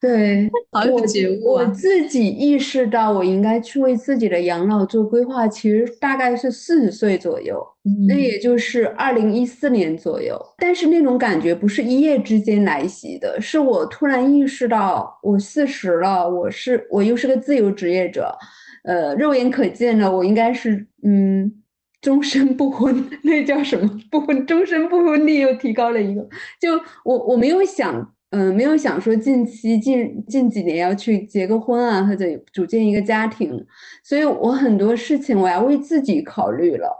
[0.00, 1.64] 对， 好有觉悟啊！
[1.64, 7.62] 我 自己意识到我应该去为自己的养老做规划，其实大概是四十岁左右，
[8.08, 10.40] 那嗯也就是二零一四年左右。
[10.58, 18.34] 但是那种感觉不是一夜之间来袭的，是我突然意识到我四十了，我是我又是个自由职业者，
[18.84, 21.52] 呃，肉眼可见的，我应该是嗯。
[22.02, 23.86] 终身不婚， 那叫什么？
[24.10, 26.26] 不婚，终身不婚率又提高了一个。
[26.58, 26.72] 就
[27.04, 33.66] 我我没有想，嗯、没有想说近期近近几年要去结个婚啊，或者组建一个家庭，
[34.04, 36.96] 所以我很多事情我要为自己考虑了。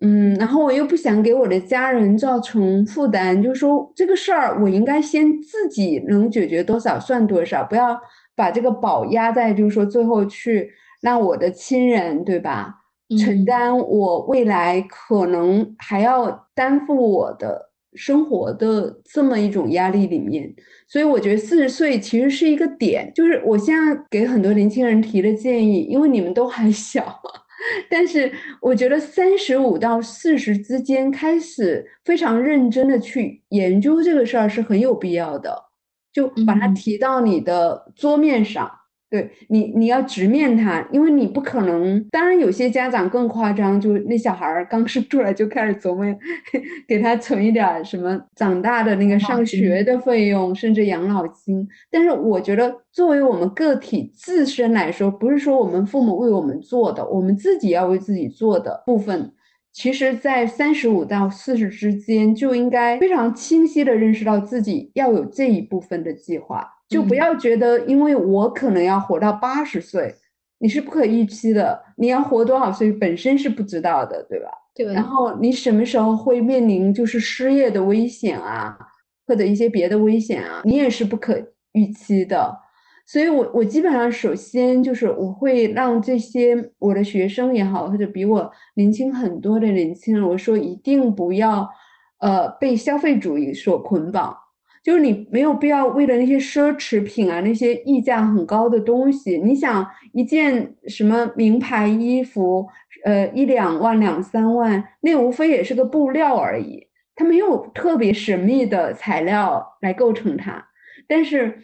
[0.00, 7.98] 嗯，然后我又不想给我的家人造成负担，就是说这个事儿我应该先自己能解决多少算多少，不要
[8.36, 12.74] 把这个宝压在，就是说最后去让我的亲人，对吧？
[13.18, 17.67] 承嗯担我未来可能还要担负我的
[17.98, 20.54] 生活的这么一种压力里面，
[20.86, 27.20] 所以我觉得四十岁其实是一个点，就是我现在给很多年轻人提的建议，因为你们都还小，
[27.90, 28.32] 但是
[28.62, 35.54] 我觉得三十五到四十之间开始非常认真的去研究这个事儿是很有必要的，
[36.12, 38.70] 就把它嗯提到你的桌面上。
[39.10, 42.02] 对你，你要直面他，因为你不可能。
[42.10, 46.04] 当然，有些家长更夸张，就那小孩儿刚生出来就开始琢磨，
[46.86, 51.66] 给他存一点儿什么长大的那个上学的费用，甚至养老金。
[51.90, 59.32] 但是，我觉得作为我们个体自身来说，不是说我们父母为我们做的，我们自己要为自己做的部分，
[59.78, 66.68] 其实，在三十五到四十之间，就应该非常清晰的认识到自己要有这一部分的计划。
[66.88, 70.12] 就不嗯要觉得，因为我可能要活到八十岁，
[70.58, 74.48] 你是不可预期的，你要活多少岁本身是不知道的，对吧？
[74.74, 78.76] 对，然后你什么时候会面临就是失业的危险啊，
[79.28, 81.40] 或者一些别的危险啊，你也是不可
[81.74, 82.52] 预期的。
[83.10, 91.66] 所以我我基本上首先就是我会让这些我的学生也好，或者比我年轻很多的年轻人，我说一定不要
[92.20, 94.36] 呃被消费主义所捆绑。
[94.84, 102.66] 就是你没有必要为了那些奢侈品啊，那些溢价很高的东西，你想一件什么名牌衣服，
[103.04, 110.64] 呃，一两万、两三万，那无非也是个布料而已，它没有特别神秘的材料来构成它。
[111.06, 111.58] 但是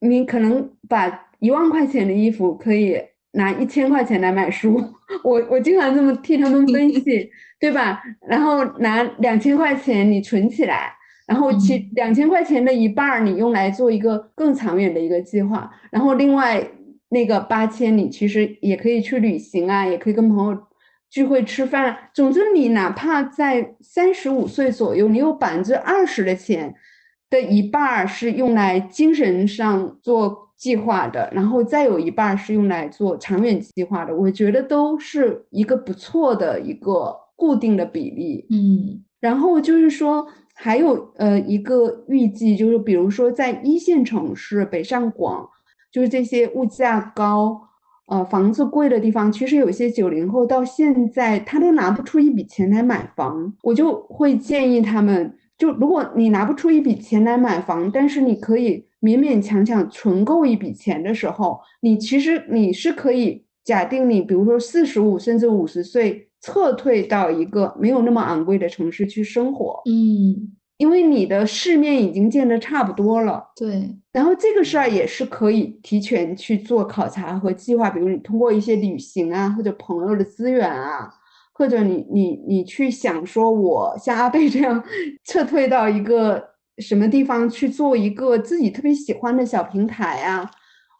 [0.00, 3.00] 你可能把一万块钱的衣服可以
[3.32, 4.82] 拿一千块钱来买书，
[5.22, 7.30] 我我经常这么替他们分析，
[7.60, 8.02] 对吧？
[8.28, 10.92] 然后拿两千块钱你存起来。
[11.26, 16.66] 然后其嗯两千块钱的一半儿你用来做一个更长远的一个计划，然后另外
[17.10, 20.58] 那个八千你其实也可以去旅行啊，也可以跟朋友
[21.10, 21.98] 聚会吃饭啊。
[22.14, 26.74] 总之，你哪怕在三十五岁左右，你有百分之二十的钱
[27.30, 38.46] 的一半儿是用来精神上做计划的，然后再有一半儿是用来做长远计划的，我觉得都是一个不错的一个固定的比例。
[38.50, 39.04] 嗯。
[39.20, 45.48] 然后就是说，还有呃一个预计，就是比如说在一线城市北上广，
[45.90, 47.60] 就是这些物价高、
[48.06, 66.24] 呃房子贵的地方，其实有些九零后到现在他都拿不出一笔钱来买房，我就会建议他们，就如果你拿不出一笔钱来买房，但是你可以勉勉强强存够一笔钱的时候，你其实你是可以假定你，比如说四十五甚至五十岁。
[66.40, 73.44] 撤退到一个没有那么昂贵的城市去生活，嗯，因为你的世面已经见得差不多了。
[73.56, 81.12] 对，然后这个事儿也是可以提前去做考察和计划，比如你通过一些旅行啊，或者朋友的资源啊，
[81.58, 84.82] 或者你你你去想说，我像阿贝这样
[85.24, 86.42] 撤退到一个
[86.78, 90.50] 什么地方去做一个自己特别喜欢的小平台啊，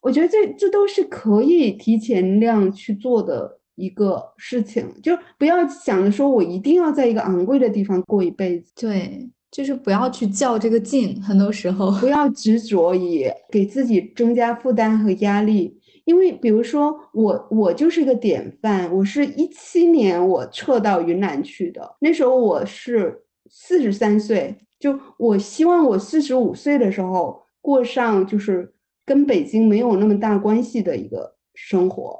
[0.03, 3.57] 我觉得这这都是可以提前量去做的。
[3.81, 15.78] 一个事情，就不要想着说我一定要在一个昂贵的地方过一辈子，对，就是不要去较这个劲，很多时候不要执着于给自己增加负担和压力。
[16.09, 28.73] 因为比如说我，我就是一个典范，我是一七年我撤到云南去的，那时候我是四十三岁，就我希望我四十五岁的时候过上就是
[29.05, 32.19] 跟北京没有那么大关系的一个生活。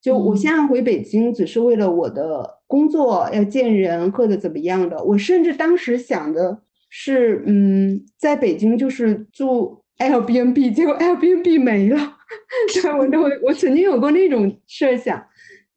[0.00, 5.04] 就我现在回北京，只是为了我的工作要见人或者怎么样的。
[5.04, 12.14] 我甚至当时想的是，嗯，在北京就是住 Airbnb，结果 Airbnb 没了。
[13.10, 15.24] 对我我我曾经有过那种设想，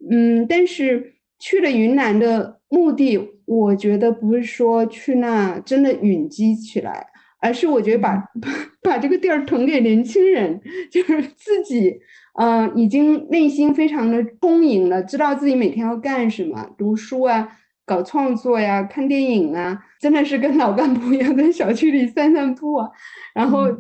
[0.10, 7.08] 嗯，但是去了云南的目的，我觉得不是说去那真的允基起来，
[7.40, 8.24] 而是我觉得把
[8.84, 10.60] 把这个地儿腾给年轻人，
[10.92, 12.00] 就是自己，
[12.40, 17.48] 呃，已经内心非常的充盈了，知道自己每天要干什么，读书啊，
[17.86, 22.90] 搞创作呀，看电影啊，真的是跟老干部一样，在小区里散散步啊，
[23.36, 23.76] 然后呃，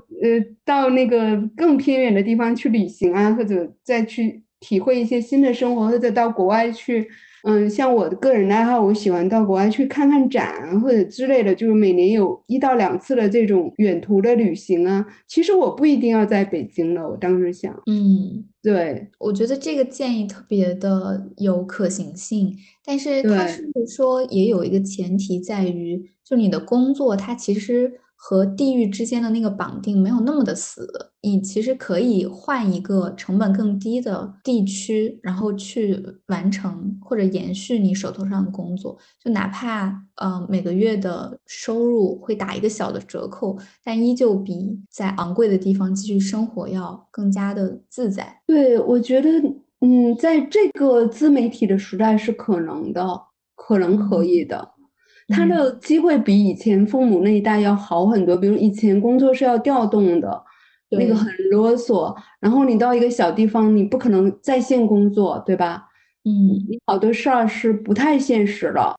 [0.65, 7.07] 到那个更偏远的地方去旅行啊，或者再去体会一些新的生活，或者到国外去。
[7.43, 15.03] 嗯，像我的个人爱好，我喜欢到国外去看看展或者之类的，就是每年有一到两次的这种远途的旅行啊。
[15.25, 22.55] 其实我不一定要在北京了，我当时想，嗯，对，我觉得这个建议特别的有可行性，
[22.85, 27.99] 但是它是说也有一个前提在于，就你的工作它其实。
[28.23, 30.87] 和地域之间的那个绑定没有那么的死，
[31.21, 39.87] 你其实可以换一个成本更低的地区，然后去完成或者延续你手头上的工作，就哪怕
[40.21, 48.41] 嗯每个月的收入会打一个小的折扣，但依旧比在昂贵的地方继续生活要更加的自在。
[48.45, 49.29] 对，我觉得
[49.79, 53.03] 嗯，在这个自媒体的时代是可能的，
[53.55, 54.70] 可能可以的。
[55.31, 60.43] 他的机会比以前父母那一代要好很多，比如以前工作是要调动的，
[60.89, 65.85] 那个很啰嗦，然后你到一个小地方，你不可能在线工作，对吧？
[66.25, 66.31] 嗯，
[66.69, 68.95] 你好多事儿是不太现实的，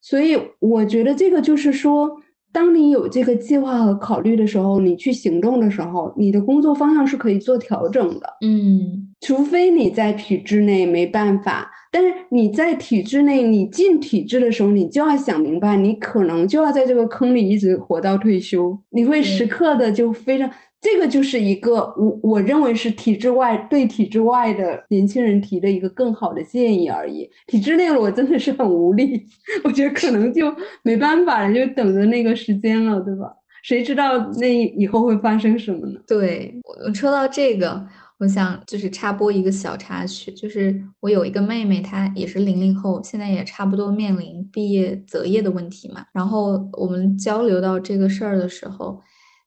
[0.00, 2.10] 所以我觉得这个就是说，
[2.50, 8.28] 当你有这个计划和考虑的时候，你去行动的时候，你的工作方向是可以做调整的。
[8.40, 11.70] 嗯，除非你在体制内没办法。
[11.94, 18.76] 但是你在体制内，你进体制的时候，你就要想明白，你可能就要在这个坑里一直活到退休。
[18.90, 27.30] 你会时刻的就非常，这个就是一个我我认为是体制外对体制外的年轻人提的一个更好的建议而已。
[27.46, 29.24] 体制内了，我真的是很无力，
[29.62, 33.32] 我觉得可能就没办法了，就等着那个时间了，对吧？
[33.62, 36.00] 谁知道那以后会发生什么呢？
[36.08, 36.52] 对
[36.86, 37.86] 我说到这个。
[38.18, 46.04] 我想就是插播一个小插曲，就是我有一个妹妹，她也是零零后，现在也差不多面临毕业择业的问题嘛。
[46.12, 49.02] 然后我们交流到这个事儿的时候，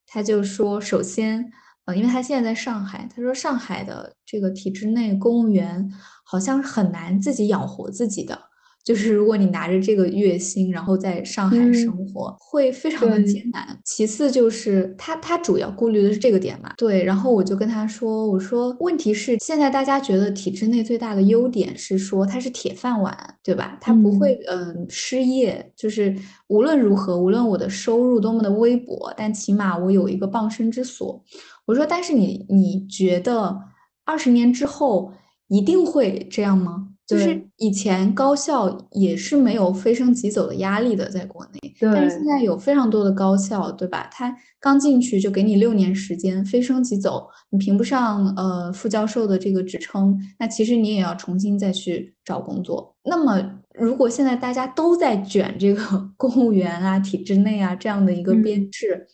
[0.05, 1.49] 她就说，首先，
[1.85, 5.89] 呃，因为她现在在上海，她说上海的这个体制内公务员
[6.25, 8.46] 好像很难自己养活自己的。
[8.87, 13.77] 就是如果你拿着这个月薪，然后在上海生活，会非常的艰难。
[13.83, 17.03] 其次就是他他主要顾虑的是这个点嘛，对。
[17.03, 23.13] 然后我就跟他说，我说问题是现在大家觉得体制内最大的优点是说它是铁饭碗，
[23.43, 23.77] 对吧？
[23.81, 26.15] 它不会嗯失业，就是
[26.47, 31.21] 无论如何，无论我的收入多么的微薄，但起码我有一个傍身之所。
[31.65, 33.59] 我说，但是你你觉得
[34.05, 35.11] 二十年之后
[35.49, 36.93] 一定会这样吗？
[37.07, 44.09] 就是以前高校也是没有飞升即走的压力的，在国内，但是现在有非常多的高校，对吧？
[44.11, 52.93] 他刚进去就给你六年时间飞升即走，你评不上呃副教授的这个职称，那其实你也要重新再去找工作。
[53.05, 53.41] 那么
[53.73, 55.81] 如果现在大家都在卷这个
[56.17, 59.07] 公务员啊、体制内啊这样的一个编制，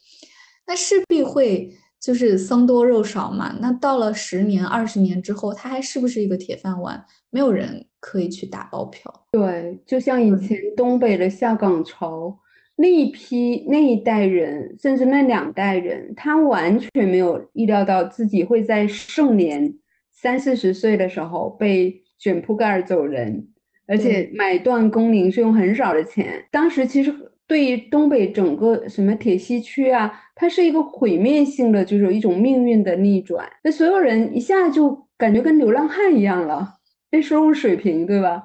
[0.66, 1.72] 那势必会
[2.02, 3.56] 就是僧多肉少嘛。
[3.60, 7.06] 那到了十年、二十年之后，它还是不是一个铁饭碗？
[7.34, 9.12] 没有人可以去打包票。
[9.32, 12.38] 对，就像以前东北的下岗潮
[12.76, 19.74] 那一批那一代人，甚至那两代人，他完全没有意料到自己会在盛年
[20.12, 23.48] 三四十岁的时候被卷铺盖走人，
[23.88, 26.46] 而且买断工龄是用很少的钱。
[26.52, 27.14] 当时其实
[27.48, 33.48] 对于东北整个什么铁西区啊，它是一个毁灭性的，就是一种命运的逆转。
[33.64, 36.76] 那所有人一下就感觉跟流浪汉一样了。
[37.14, 38.44] 非收入水平，对吧？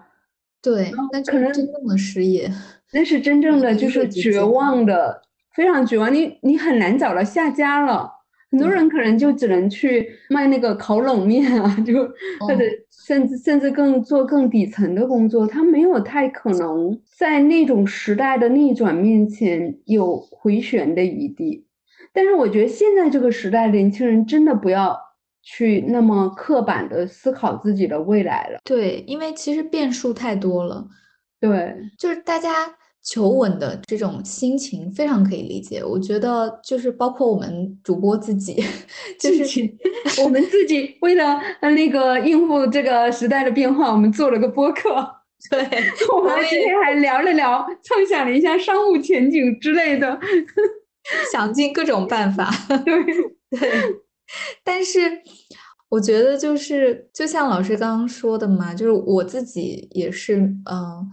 [0.60, 2.50] 对，那可能真正的失业，
[2.92, 5.22] 那是真正的就是绝望的，
[5.56, 6.12] 非常绝望。
[6.12, 8.10] 你你很难找到下家了，
[8.50, 12.06] 很多人可能就只能去卖那个烤冷面啊， 就
[12.40, 12.62] 或者
[13.06, 21.64] 甚至甚至更做更底层的工作，他没有太可能在那种时代的逆转面前有回旋的余地。
[22.12, 25.07] 但是我觉得现在这个时代，年轻人真的不要。
[25.43, 30.86] 去那么刻板的思考自己的未来了，对，因为其实变数太多了，
[31.41, 32.51] 对，就是大家
[33.03, 35.82] 求稳的这种心情非常可以理解。
[35.82, 38.62] 我觉得就是包括我们主播自己，
[39.18, 39.74] 就是
[40.22, 44.91] 我们自己为了那个应付这个时代的变化，我们做了个播客，
[45.51, 45.59] 对，
[46.14, 50.20] 我们今天还聊了聊，畅想了一下商务前景之类的，
[51.32, 52.51] 想尽各种办法，
[52.84, 53.05] 对。
[53.59, 54.07] 对。
[54.64, 54.98] 但是，
[55.88, 60.36] 我觉得就是就像老师刚刚说的嘛，就是我自己也是，
[60.70, 61.10] 嗯，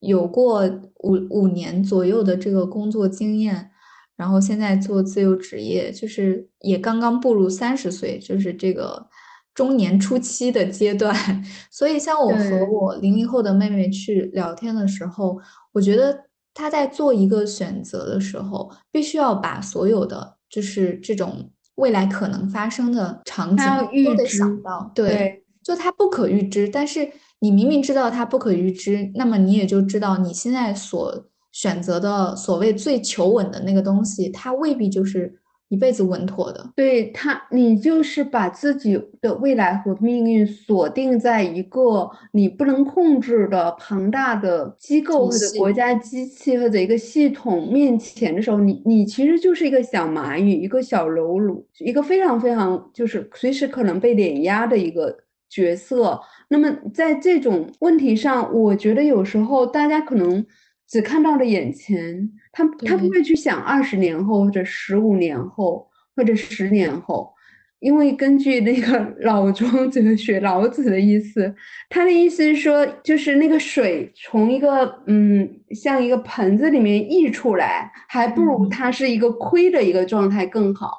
[0.00, 0.62] 有过
[1.02, 3.70] 五五年左右的这个工作经验，
[4.16, 9.08] 然后现在做自由职业，就是也刚刚步入三十岁，就是这个
[9.54, 11.14] 中年初期的阶段。
[11.70, 15.38] 所以，像我和我零零后的妹妹去聊天的时候，
[15.72, 24.90] 我觉得她在做一个选择的时候，必须要把所有的就是这种未来可能发生的场景都得想到。
[24.94, 27.08] 对，就它不可预知，但是
[27.40, 31.26] 你明明知道它不可预知，那么你也就知道你现在所。
[31.54, 35.32] 选择的所谓最求稳的那个东西，它未必就是
[35.74, 36.72] 一辈子稳妥的。
[36.74, 55.16] 对他，你就是把自己的未来和命运锁定在一个你不能控制的庞大的机构或者国家机器或者一个系统面前的时候，你你其实就是一个小蚂蚁，一个小喽啰，一个非常非常就是随时可能被碾压的一个
[55.50, 56.20] 角色。
[56.48, 60.46] 那么在这种问题上，我觉得有时候大家可能。
[60.86, 67.34] 只看到了眼前，他他不会去想二十年后或者十五年后或者十年后，
[67.80, 71.52] 因为根据那个 老庄哲学老子的意思，
[71.90, 80.92] 他的意思是说，就是那个水从一个嗯像一个盆子里面溢出来，还不如它是一个亏的一个状态更好。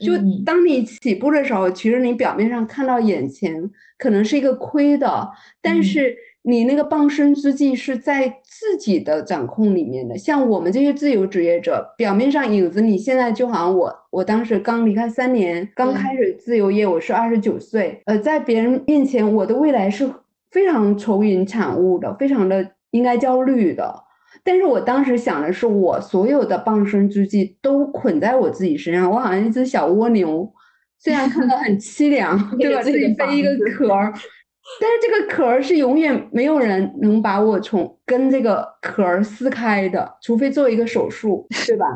[0.00, 0.12] 就
[0.44, 5.30] 当你起步的时候，其实你表面上看到眼前可能是一个亏的，
[5.62, 6.16] 但是。
[6.48, 20.10] 你那个傍身之际是在自己的掌控里面的，像我们这些自由职业者，表面上影子，你现在就好像我，我当时刚离开三年，刚开始自由业，我是二十九岁，呃，在别人面前，我的未来是
[20.50, 24.02] 非常愁云惨雾的，非常的应该焦虑的。
[24.42, 30.50] 但是我当时想的是，我所有的傍身之计都捆在我自己身上，我好像一只小蜗牛，
[30.98, 32.82] 虽然看到很凄凉， 对吧？
[32.82, 34.12] 自己背一个壳儿。
[34.80, 41.86] 但是这个壳儿是永远没有人能把我从跟这个壳儿撕开的，除非做一个手术，对吧？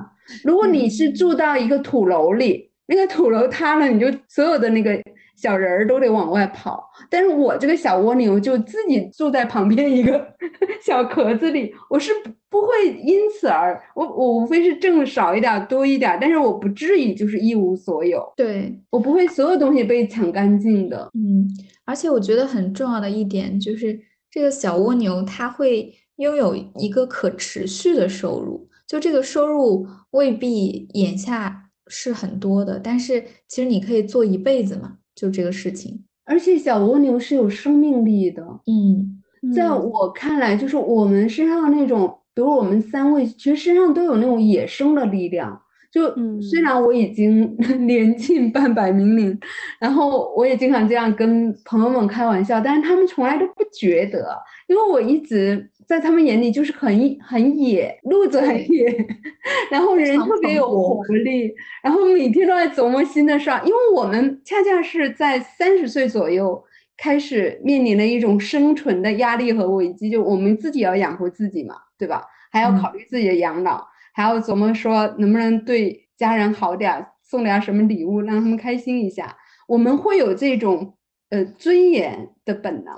[0.44, 4.92] 如果你是住到一个土楼里，那个土楼塌了，你就所有的那个
[5.40, 6.90] 小人儿都得往外跑。
[7.08, 10.34] 但是我这个小蜗牛就自己住在旁边一个
[10.84, 12.12] 小壳子里，我是
[12.50, 12.68] 不会
[13.02, 18.22] 因此而我我无非是挣少一点多一点，但是我不至于就是一无所有。
[18.36, 21.10] 对我不会所有东西被抢干净的。
[21.14, 21.48] 嗯。
[21.86, 23.98] 而且我觉得很重要的一点就是，
[24.30, 36.02] 这个小蜗牛它会拥有一个可持续的收入，就这个收入未必眼下是很多的，但是其实你可以做一辈子嘛，就这个事情。
[36.24, 39.20] 而且小蜗牛是有生命力的，嗯，
[39.52, 45.60] 在我看来，就是我们身上那种，比如我们三位，其实身上都有那种野生的力量。
[45.90, 49.36] 就虽然我已经 年近半百名龄，
[49.80, 56.88] 然后我也经常这样跟朋友们开玩笑，但是他们从来都不觉得，因为我一直在他们眼里就是很
[57.20, 58.86] 很野，路子很野，
[59.72, 63.60] 然后人特别有活力，然后每天都在琢磨新的事儿。
[63.64, 66.62] 因为我们恰恰是在三十岁左右
[66.96, 72.24] 开始面临了一种生存的压力和危机，就我们自己要养活自己嘛，对吧？
[72.52, 73.84] 还要考虑自己的养老。
[74.12, 79.36] 还要琢磨说能不能对家人好点，送点什么礼物让他们开心一下。
[79.66, 80.94] 我们会有这种
[81.30, 82.94] 呃尊严的本能，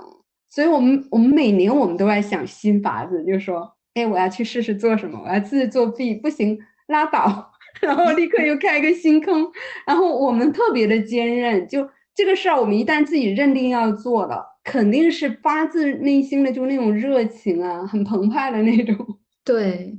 [0.53, 7.51] 所以我们我们每年我们都在想新法子，就说哎，我要去试试做什么，我要自己作弊，不行拉倒，
[7.81, 9.49] 然后立刻又开一个新坑。
[9.87, 18.95] 然后我们特别的坚韧，就这个事儿，我们一旦自己认定要做了，肯定是发自内心的，就那种热情啊，很澎湃的那种。
[19.43, 19.97] 对。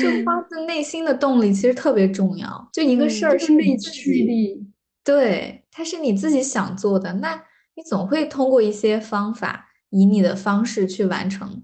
[0.00, 2.68] 就发自内心的动力其实特别重要。
[2.72, 4.66] 就一个事儿是你自己，
[5.04, 7.34] 对，它是你自己想做的，那
[7.76, 11.62] 你总会通过一些方法，以你的方式去完成。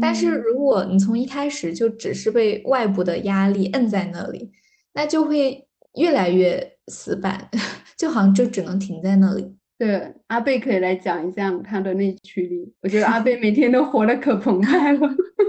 [0.00, 4.50] 但是如果你从一开始就只是被外部的压力摁在那里，
[4.92, 7.48] 那就会越来越死板，
[7.96, 9.54] 就好像就只能停在那里。
[9.78, 12.72] 对，阿贝可以来讲一下他的内驱力。
[12.82, 15.00] 我觉得阿贝每天都活得可澎湃了，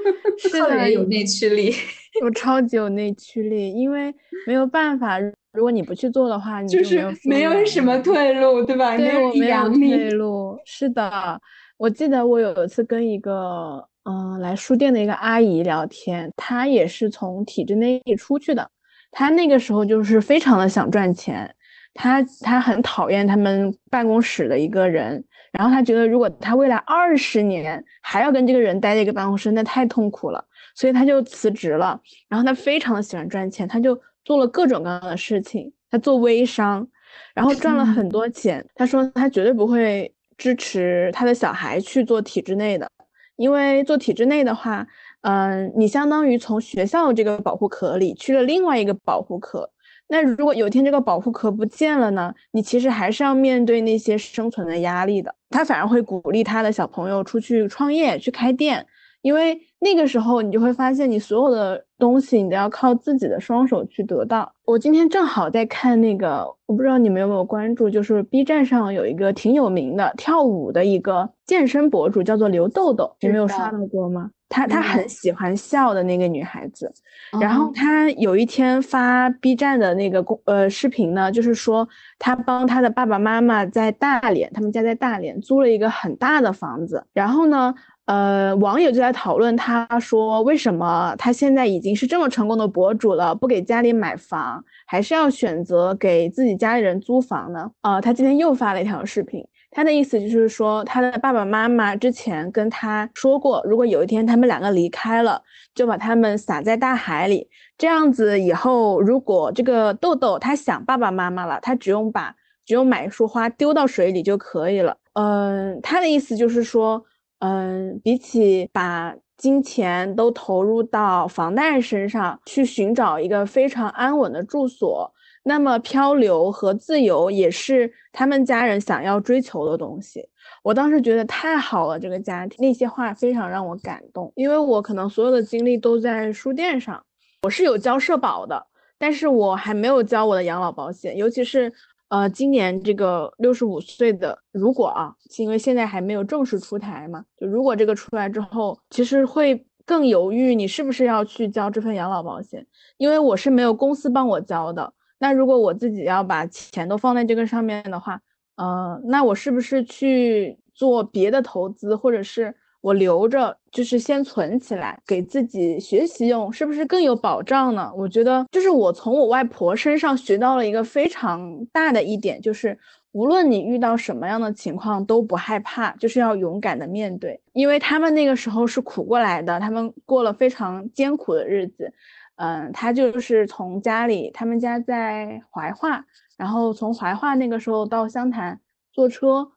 [0.52, 1.74] 特别有内驱力。
[2.24, 4.14] 我超级有内驱力，因为
[4.48, 5.20] 没有办法，
[5.54, 8.96] 如果你不去做的话，你就是没有什么退路，对吧？
[8.98, 10.58] 对我没有退路。
[10.66, 11.40] 是的，
[11.78, 18.70] 我记得我有一次跟一个嗯来书店的一个阿姨聊天，她也是从体制内出去的，
[19.12, 21.54] 她那个时候就是非常的想赚钱，
[21.94, 30.44] 她她很讨厌他们办公室的一个人，然后她觉得如果她未来二十年还要跟这个人待在一个办公室，那太痛苦了。
[30.76, 32.00] 所以她就辞职了，
[32.30, 36.88] 然后她非常的喜欢赚钱，她就做了各种各样的事情，她做微商，
[37.34, 38.66] 然后赚了很多钱。
[38.76, 42.90] 他说他绝对不会支持他的小孩去做体制内的，
[43.36, 44.86] 因为做体制内的话，
[45.22, 49.70] 嗯，你相当于从学校这个保护壳里去了另外一个保护壳。
[50.08, 52.32] 那如果有一天这个保护壳不见了呢？
[52.52, 55.34] 你其实还是要面对那些生存的压力的。
[55.50, 58.86] 他反而会鼓励他的小朋友出去创业、去开店，
[59.26, 64.54] 因为那个时候你就会发现，你所有的东西你都要靠自己的双手去得到。
[64.66, 74.30] 我今天正好在看那个，我不知道你们有没有关注，就是 B 站上有一个挺有名的跳舞的一个健身博主，叫做刘豆豆，你没有刷到过吗？
[74.48, 76.94] 她她很喜欢笑的那个女孩子，
[77.42, 87.74] 然后她有一天发 B 站的那个公呃视频呢，就是说她帮她的爸爸妈妈在大连，他们家在大连租了一个很大的房子，然后呢，
[88.06, 97.72] 呃，网友就在讨论，他说为什么他现在已经是这么成功的博主了，不给家里买房，还是要选择给自己家里人租房呢？
[97.82, 99.44] 呃，他今天又发了一条视频。
[99.72, 105.42] 他的意思就是说，他的爸爸妈妈之前跟他说过，如果有一天他们两个离开了，
[105.74, 112.34] 就把他们撒在大海里，这样子以后，如果这个豆豆他想爸爸妈妈了，他只用把
[112.66, 114.96] 只用买一束花丢到水里就可以了。
[115.14, 117.04] 嗯，他的意思就是说，
[117.40, 125.12] 嗯，比起把金钱都投入到房贷身上去寻找一个非常安稳的住所。
[125.48, 130.28] 那么漂流和自由也是他们家人想要追求的东西。
[130.64, 137.00] 我当时觉得太好了，这个家庭那些话非常让我感动，因为我可能所有的精力都在书店上。
[137.44, 138.66] 我是有交社保的，
[138.98, 141.72] 但是我还没有交我的养老保险，尤其是
[142.16, 154.94] 呃今年这个六十五岁的，如果啊，是因为现在还没有正式出台嘛，就如果这个出来之后，其实会更犹豫你是不是要去交这份养老保险，因为我是没有公司帮我交的。
[155.20, 158.22] 那如果我自己要把钱都放在这个上面的话，
[158.56, 162.56] 呃，那我是不是去做别的投资，或者是
[162.86, 167.92] 我留着，就是先存起来给自己学习用，是不是更有保障呢？
[167.98, 172.78] 我觉得，就是我从我外婆身上学到了一个非常大的一点，就是
[173.12, 181.92] 无论你遇到什么样的情况都不害怕，就是要勇敢的面对，因为他们那个时候是苦过来的，他们过了非常艰苦的日子。
[182.36, 186.06] 嗯，他就是从家里，他们家在怀化，
[186.38, 188.60] 然后从怀化那个时候到湘潭
[188.92, 189.54] 坐车，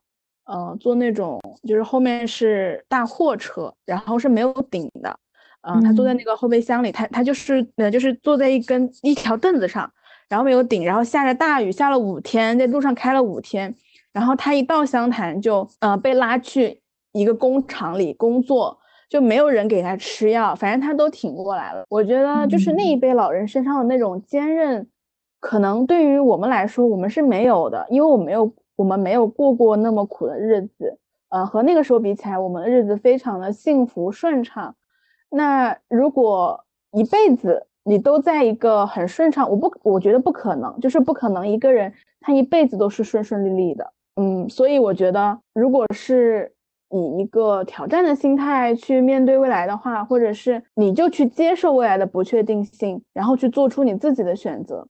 [0.49, 5.16] 呃，坐那种就是后面是大货车，然后是没有顶的，
[5.62, 9.88] 嗯，他坐在那个后备箱里，他他就是呃就是坐在一根一条凳子上，
[10.28, 13.72] 然后没有顶，然后下着大雨，下了五天，在路上开了五天，
[14.12, 16.80] 然后他一到湘潭就呃被拉去
[17.12, 18.78] 一个工厂里工作。
[19.11, 21.82] 就没有人给他吃药，反正他都挺过来了。
[21.88, 24.86] 我觉得就是那一辈老人身上的那种坚韧，
[25.40, 30.99] 可能对于我们来说，我们是没有的，因为我没有，我们没有过过那么苦的日子。
[31.29, 34.74] 呃，和那个时候比起来，我们的日子非常的幸福顺畅。
[35.29, 43.93] 那如果一辈子你都在一个很顺畅，我不，我觉得不可能，就是不可能一个人他一辈子都是顺顺利利的。
[44.16, 46.55] 嗯，所以我觉得，如果是。
[46.91, 54.89] 以一个挑战的心态去面对未来的话，或者是你就去接受未来的不确定性，然后去做出你自己的选择，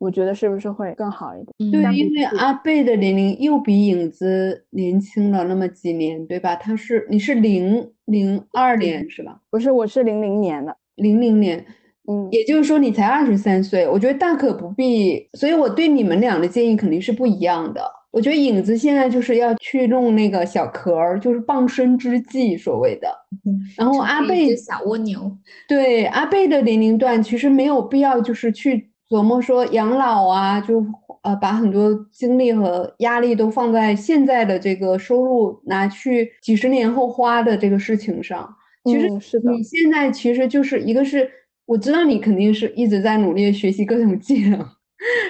[0.00, 1.70] 我觉得是不是会更好一点？
[1.70, 6.56] 对，因为阿贝的年龄又比影子年轻了那么几年，对吧？
[6.56, 9.38] 他是你是零零二年是吧？
[9.50, 11.62] 不是，我是零零年的，零零年，
[12.08, 15.28] 嗯，也就是说你才二十三岁，我觉得大可不必。
[15.34, 17.82] 所以我对你们俩的建议肯定是不一样的。
[18.10, 23.06] 我觉得影子现在就是要去弄那个小壳儿，就是傍身之计所谓的。
[23.76, 25.30] 然后阿贝小蜗牛，
[25.68, 30.82] 对阿贝的年龄段其实没有必要就是去琢磨说养老啊，就
[31.22, 38.48] 呃把很多精力和压力都放在现在的这个收入拿去几十年后花的这个事情上。
[38.84, 41.28] 其实是的，你现在其实就是一个是
[41.66, 44.64] 我知道你肯定是一直在努力学习各种技能。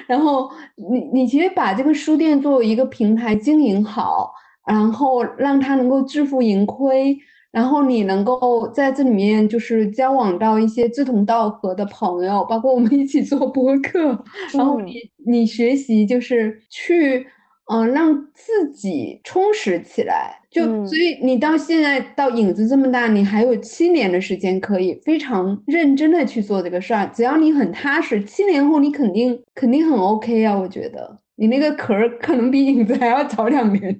[0.07, 4.31] 然后你你其实把这个书店作为一个平台经营好，
[4.67, 7.17] 然后让它能够自负盈亏，
[7.53, 14.25] 然后你能够在这里面就是交往到一些志同道合的朋友，包括我们一起做播客，
[14.55, 14.95] 然后你
[15.27, 17.27] 你学习就是去。
[17.73, 27.09] 嗯，让自己充实起来，就所以你到现在到影子这么大，你还有七年的时间可以非常认真的去做这个事儿。
[27.15, 30.59] 只要你很踏实，七年后你肯定肯定很 OK 啊！
[30.59, 33.99] 我觉得你那个壳儿可能比影子还要早两年。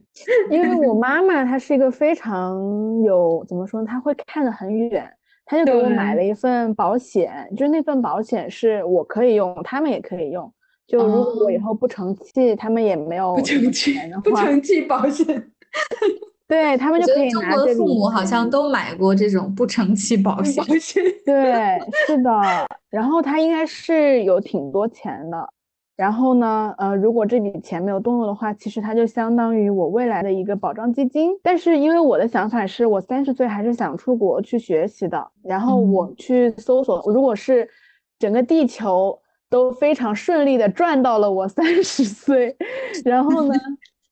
[0.51, 2.55] 因为我妈妈她是一个非常
[3.03, 5.11] 有怎么说，她会看得很远，
[5.47, 10.53] 她就给我买了一份保险，就是那份保险是我可以用，他们也可以用。
[10.87, 15.27] 就如果我以后不成器，他们也没有不成器，不成器保险。
[16.47, 20.63] 对他们就可以中拿这笔国的父母好像都买过这种不成器保 险。
[21.25, 22.31] 对，是的。
[22.91, 25.49] 然后他应该是有挺多钱的。
[26.01, 31.33] 然后呢，呃，如果这笔钱没有动用的话，其实它就相当于我未来的一个保障基金。
[31.43, 37.69] 但是因为我的想法是我三十岁还是想出国去学习的，然后我去搜索，如果是
[38.19, 39.19] 整个地球
[39.51, 42.57] 都非常顺利的赚到了我三十岁，
[43.05, 43.55] 然后呢，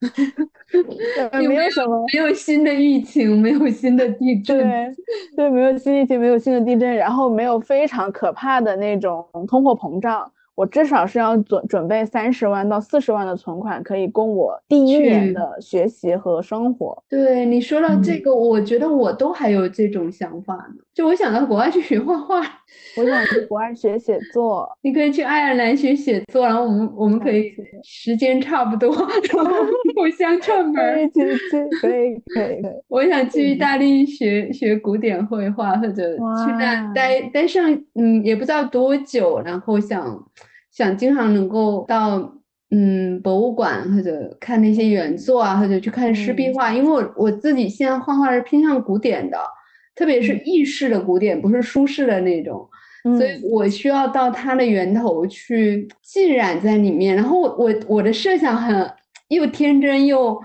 [1.32, 2.04] 呃没有什么。
[2.12, 4.94] 没有新的疫情，没有新的地震，对
[5.36, 17.00] 对，没有新疫情，没有新的地震，然后没有非常可怕的那种通货膨胀，我至少是要准准备三十万到四十万的存款，可以供我第一年的学习和生活。
[17.08, 20.74] 对你说到这嗯个，我觉得我都还有这种想法呢。
[20.92, 22.40] 就我想到国外去学画画，
[22.98, 27.54] 我想去国外学写作，你可以去爱尔兰学写作，然后我们我们可以
[27.84, 28.90] 时间差不多，
[29.32, 29.52] 然后
[29.94, 31.00] 互相串门可儿。
[31.00, 31.38] 以可以
[31.80, 32.60] 可以可以。
[32.88, 40.20] 我想去意大利学学古典绘画，或者去那待待上，嗯，也不知道多久，然后想
[40.78, 42.32] 想经常能够到
[42.70, 49.36] 嗯博物馆或者看那些原作啊，或者去看湿壁嗯画，因为我我自己现在画画是偏向古典的，
[49.96, 52.64] 特别是意式的古典，不是舒适的那种。
[53.02, 57.16] 所以嗯我需要到它的源头去浸染在里面。
[57.16, 58.88] 然后我我我的设想很
[59.30, 60.40] 又天真又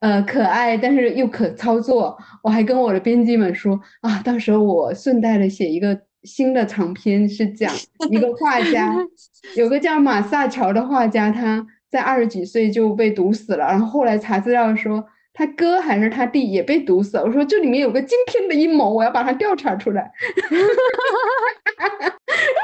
[0.00, 2.18] 呃可爱，但是又可操作。
[2.42, 7.72] 我还跟我的编辑们说啊，到时候我顺带的写一个新的长篇，是讲
[8.10, 8.94] 一个画家，
[9.56, 15.04] 有个叫马萨乔的画家，他在二十几岁就被毒死了，然后后来查资料说。
[15.38, 17.22] 他哥还是他弟也被毒死了。
[17.22, 20.02] 我说这里面有个惊天的阴谋，我要把它调查出来。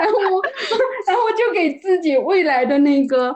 [0.01, 0.19] 然后，
[1.07, 3.33] 然后就给自己未来的那个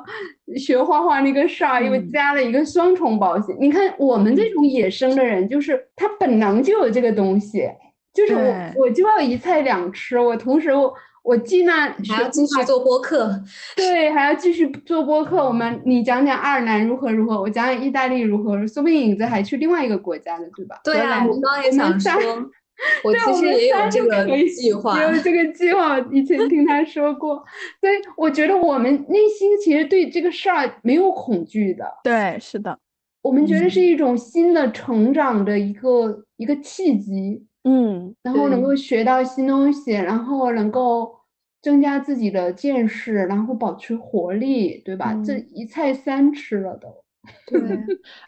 [0.57, 3.57] 学画画那个事儿，又嗯加了一个双重保险。
[3.61, 7.71] 你看，我们这种野生的人，就是他本能就有这个东西，
[8.19, 10.93] 就是我我就要一菜两吃，我同时我
[11.23, 13.31] 我既那还要继续做播客，
[13.77, 15.45] 对，还要继续做播客。
[15.45, 20.81] 我们你讲讲爱尔兰如何如何，我讲讲意大利如何，说不定影子还去另外一个国家呢，对吧？
[20.83, 22.35] 对啊，我刚刚也想仨说，
[23.05, 24.99] 我，其实也有这个计划。
[24.99, 27.37] 也有这个计划，以前听他说过。
[27.81, 32.77] 所以我觉得我们内心其实对这个事儿没有恐惧的，对，是的，
[33.23, 41.15] 我们觉得是嗯一种新的成长的一个一个契机，嗯，然后能够学到新东西，然后能够
[41.61, 45.15] 增加自己的见识，然后保持活力，对吧？
[45.23, 47.05] 这嗯一菜三吃了都。
[47.49, 47.61] 对，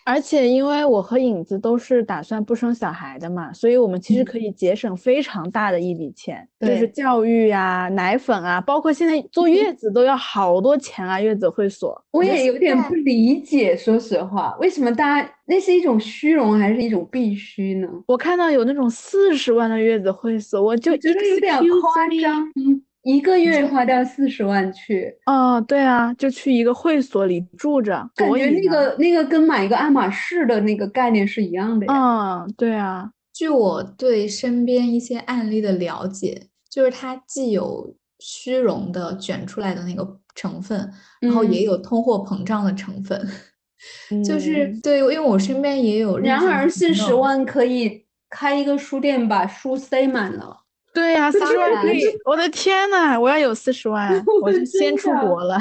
[0.04, 4.24] 而且因为我和影子都是打算不生小孩的嘛，所以我们其实嗯。
[4.30, 12.00] 可以节省非常大的一笔钱，就是教育啊、奶粉啊，包括现在坐月子都要好多钱啊，月子会所。
[12.12, 17.88] 我也有点不理解，说实话，为什么大家那是一种虚荣还是一种必须呢？
[18.06, 31.92] 我看到有那种四十万的月子会所，我就觉得有点夸张，嗯一个月花掉四十万去，哦，对啊，就去一个会所里住着，感觉那个那个跟买一个爱马仕的那个概念是一样的呀。
[31.94, 43.18] 嗯，对啊，据我对身边一些案例的了解，就是它既有虚荣的卷出来的那个成分，然后也嗯有通货膨胀的成分。
[44.22, 50.59] 就是嗯对，因为我身边也有然而四十万可以开一个书店，把书塞满了。
[50.92, 54.10] 对呀、四当十万可以，我的天呐，我要有四十万，
[54.42, 55.58] 我就先出国了。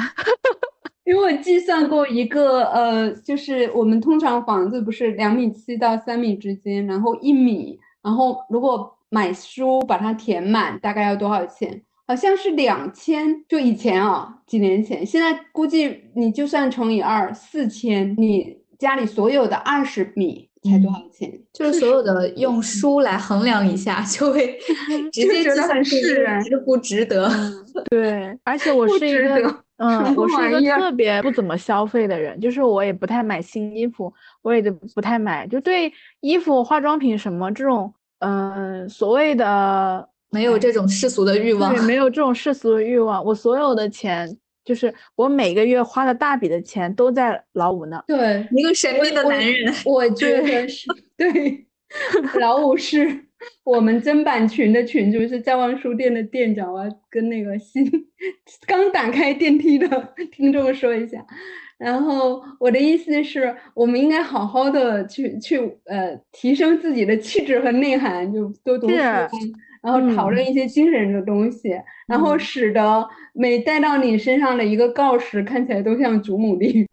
[1.04, 11.82] 因为我计算过一个，呃，就是我们通常房子不是两米七到三米之间，然后一米，然后如果买书把它填满，大概要多少钱？
[12.06, 21.30] 好像是两千，就以前啊，几年前，现在估计你就算乘以二，四千，你家里所有的二十米才多少钱？
[21.52, 24.58] 就是所有的用书来衡量一下，就会
[25.12, 27.30] 直接计就觉得很算出这个释然值不值得。
[27.90, 34.12] 对，而且我是一个，嗯，我是一个特别不怎么消费的人，就是我也不太买新衣服，
[34.42, 48.02] 我也就不太买，就对衣服、化妆品什么这种，嗯、所谓的没有这种世俗的欲望对，，没有这种世俗的欲望，我所有的钱，就是我每个月花的大笔的钱都在老五那。
[48.06, 49.72] 对，一个神秘的男人。
[49.84, 50.86] 我觉得是
[51.16, 51.66] 对，
[52.40, 53.24] 老五是
[53.64, 56.72] 我们砧板群的群主，是在望书店的店长。
[56.72, 57.90] 我要跟那个新
[58.66, 61.24] 刚打开电梯的 听众说一下。
[61.78, 68.96] 然后我的意思是，我们应该好好的去去呃提升自己的气质和内涵，就多读书
[69.82, 71.70] 然后讨论一些精神的东西，
[72.06, 76.86] 然后嗯使得每带到你身上的一个锆石看起来都像祖母绿。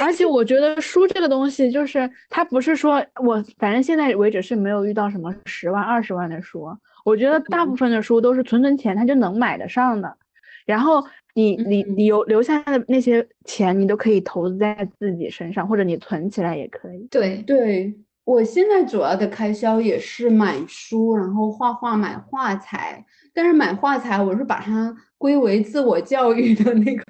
[0.00, 6.66] 而且我觉得书这个东西，就是它不是说我反正现在为止是没有遇到什么十万、二十万的书。
[7.04, 10.16] 我觉得大部分的书都是存存钱，它就能买得上的。
[10.64, 11.02] 然后
[11.34, 17.08] 你你你有留下的那些钱，你都可以投资在自己身上，或者你存起来也可以。
[17.10, 17.92] 对对，
[18.30, 23.04] 我现在主要的开销也是买书，然后画画买画材。
[23.34, 27.04] 但是买画材，我是把它归为自我教育的那个。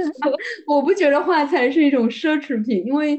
[0.68, 3.18] 我不觉得画材是一种奢侈品，因为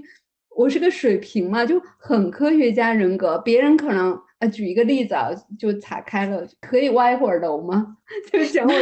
[0.55, 3.36] 我是个水平嘛，就很科学家人格。
[3.39, 7.97] 别人可能啊，举一个例子啊，就岔开了，可以歪会儿楼吗？
[8.31, 8.73] 就讲我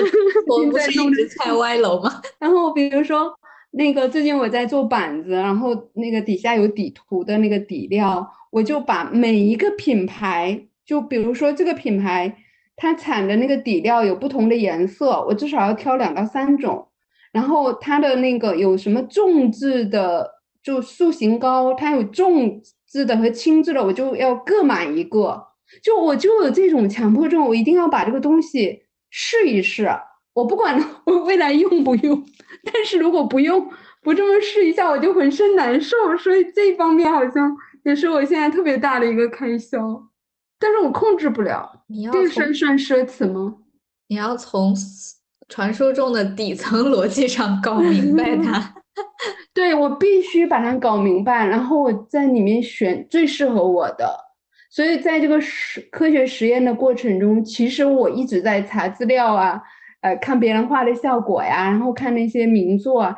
[0.48, 2.22] 我不是一直在歪楼吗？
[2.40, 3.34] 然后比如说
[3.72, 12.38] 那个最近我在做板子，然后那个底下有底图的那个底料，我就把每一个品牌，就比如说这个品牌。
[12.78, 16.88] 它产的那个底料有不同的颜色，我至少要挑两到三种。
[17.32, 20.28] 然后它的那个有什么重质的，
[20.64, 25.40] 就塑形膏，它有重质的和轻质的，我就要各买一个。
[25.84, 29.88] 就我就有这种强迫症，我一定要把这个东西试一试。
[30.34, 32.26] 我不管 我未来用不用，
[32.64, 33.70] 但是如果不用，
[34.02, 35.96] 不这么试一下，我就浑身难受。
[36.18, 39.80] 所以这方面好像也是我现在特别大的一个开销。
[40.60, 43.56] 但是我控制不了，你要这算算奢侈吗？
[44.10, 44.76] 你要从
[45.50, 48.76] 传说中的底层逻辑上搞明白它。
[49.54, 54.14] 对我必须把它搞明白，然后我在里面选最适合我的。
[54.70, 59.62] 所以在这个实科学实验的过程中，其实我一直在查资料啊，
[60.02, 63.16] 呃，看别人画的效果呀，然后看那些名作啊。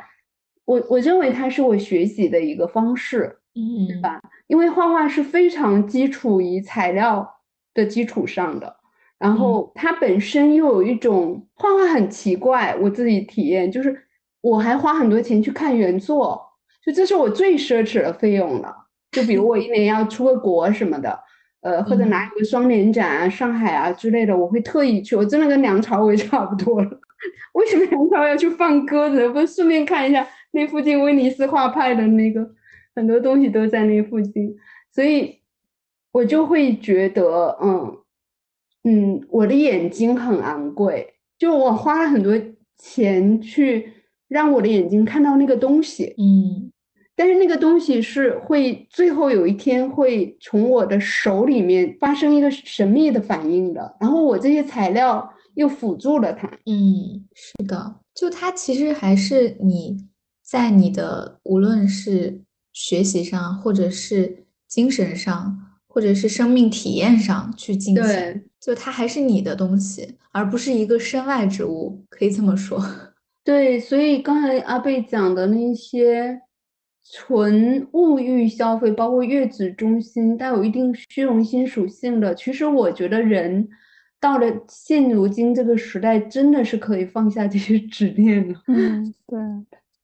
[0.64, 4.20] 我我认为它是我学习的一个方式，嗯，对吧？
[4.46, 7.30] 因为画画是非常基础于材料。
[7.76, 8.76] 的基础上的，
[9.18, 14.00] 然后它本身又有一种画画很奇怪，我自己体验就是
[14.42, 16.40] 我还花很多钱去看原作，
[16.86, 18.72] 就这是我最奢侈的费用了。
[19.10, 21.18] 就比如我一年要出个国什么的，
[21.64, 25.16] 呃，或者哪有个双年展啊、上海啊之类的，我会特意去。
[25.16, 27.00] 我真的跟梁朝伟 差不多了。
[27.54, 29.28] 为什么梁朝伟要去放鸽子？
[29.30, 32.48] 不顺便看一下那附近威尼斯画派的那个
[32.94, 34.54] 很多东西都在那附近，
[34.92, 35.40] 所以。
[36.14, 37.98] 我就会觉得，嗯
[38.84, 42.32] 嗯，我的眼睛很昂贵，就我花了很多
[42.78, 43.92] 钱去
[44.28, 46.70] 让我的眼睛看到那个东西，嗯，
[47.16, 59.96] 但是那个东西是会最后有一天会从我的手里面发生一个神秘的反应的，然后我这些材料又辅助了它，嗯，是的，就它其实还是你
[60.42, 62.40] 在你的无论是
[62.72, 65.60] 学习上或者是精神上。
[65.86, 72.84] 或者是生命体验上去进行，就它还是你的东西，而不是一个身外之物，可以这么说。
[73.44, 76.40] 对，所以刚才阿贝讲的那些
[77.12, 83.68] 纯物欲消费，包括月子中心，带有一定虚荣心属性的，其实我觉得人
[84.18, 88.58] 到了现如今这个时代，真的是可以放下这些 执念了。
[88.68, 89.38] 嗯，对，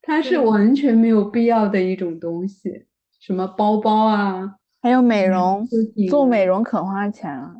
[0.01, 2.85] 它是完全没有必要的一种东西，
[3.19, 4.57] 什么包包啊。
[4.83, 5.67] 还有美容，
[6.09, 7.55] 做美容可花钱啊。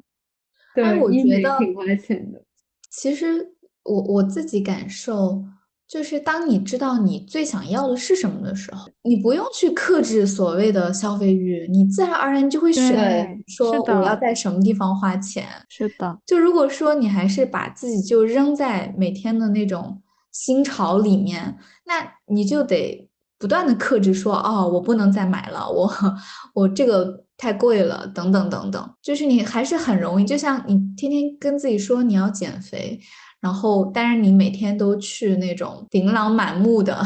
[0.76, 2.44] 对，我觉得挺花钱的。
[2.90, 5.44] 其实我我自己感受
[5.92, 15.46] 就是，当你知道你最想要的是什么的时候，你不用去克制所谓的消费欲，你自然而然就会选说我要在什么地方花钱。
[15.68, 23.10] 是的，就如果说你还是把自己就扔在每天的那种新潮里面，那你就得。
[23.38, 25.92] 不断的克制说哦，我不能再买了，我
[26.54, 33.00] 我这个太贵了，等等等等，就是你还是很容易，就像你天天跟自己说你要减肥，
[33.42, 37.04] 然后但是你每天都去那种琳琅满目的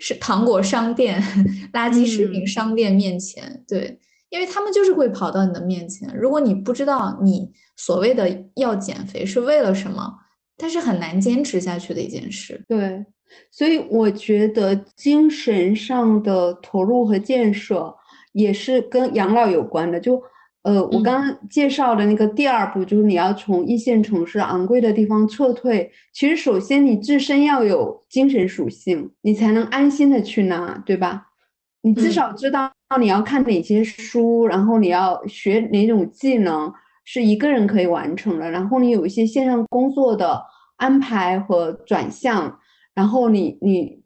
[0.00, 1.20] 是糖果商店、
[1.72, 3.98] 垃圾食品商店面前，对，
[4.30, 6.08] 因为他们就是会跑到你的面前。
[6.16, 10.14] 如果你不知道你所谓的要减肥是为了什么，
[10.56, 12.64] 它是很难坚持下去的一件事。
[12.68, 13.04] 对。
[13.50, 17.92] 所以我觉得精神上的投入和建设
[18.32, 19.98] 也是跟养老有关的。
[19.98, 20.22] 就
[20.64, 25.92] 呃，我刚刚介绍的那个第二步，就是你要从一线城市昂贵的地方撤退。
[26.12, 31.26] 其实，首先你自身要有精神属性，你才能安心的去拿，对吧？
[31.82, 36.72] 你至少知道你要看哪些书，然后你要学哪种技能
[37.04, 38.50] 是一个人可以完成的。
[38.50, 40.42] 然后你有一些线上工作的
[40.76, 42.58] 安排和转向。
[42.94, 44.03] 然后你你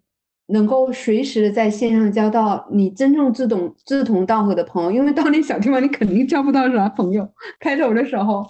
[0.48, 7.28] 能够随时的在线上交到你真正志同志同道合的朋友，因为到那小地方你肯定交不到啥朋友，
[7.60, 8.46] 开头的时候，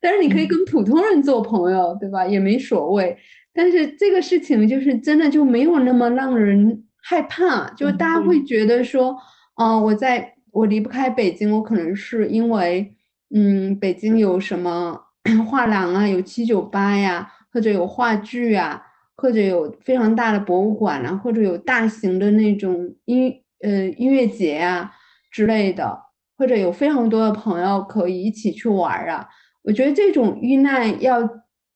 [0.00, 2.26] 但是你可以跟普通人做朋友，对吧？
[2.26, 3.16] 也没所谓。
[3.52, 9.16] 但是这个事情就是真的就没有那么让人害怕，就是大家会觉得说，
[9.56, 12.94] 嗯，我在我离不开北京，我可能是因为，
[13.34, 15.00] 嗯，北京有什么
[15.50, 18.80] 画廊啊，有七九八呀，或者有话剧啊，
[19.20, 24.90] 或者有非常大的博物馆啊，或者有大型的那种音呃音乐节啊
[25.30, 25.98] 之类的，
[26.38, 29.28] 或者有非常多的朋友可以一起去玩啊。
[29.62, 31.20] 我觉得这种遇难要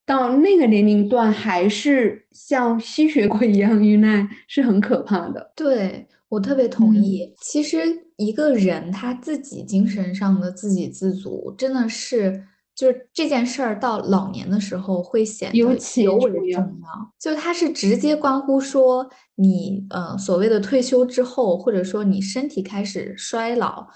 [0.07, 5.53] 到那个年龄段，还是像吸血鬼一样遇难，是很可怕的。
[5.55, 7.35] 对我特别同意。
[7.43, 7.79] 其实
[8.17, 12.43] 一个人他自己精神上的自给自足，真的是
[12.75, 17.13] 就是这件事儿到老年的时候会显得尤其尤为重要重要。
[17.19, 23.87] 就它是直接关乎说你呃所谓的退休之后，或者说你身体开始衰老。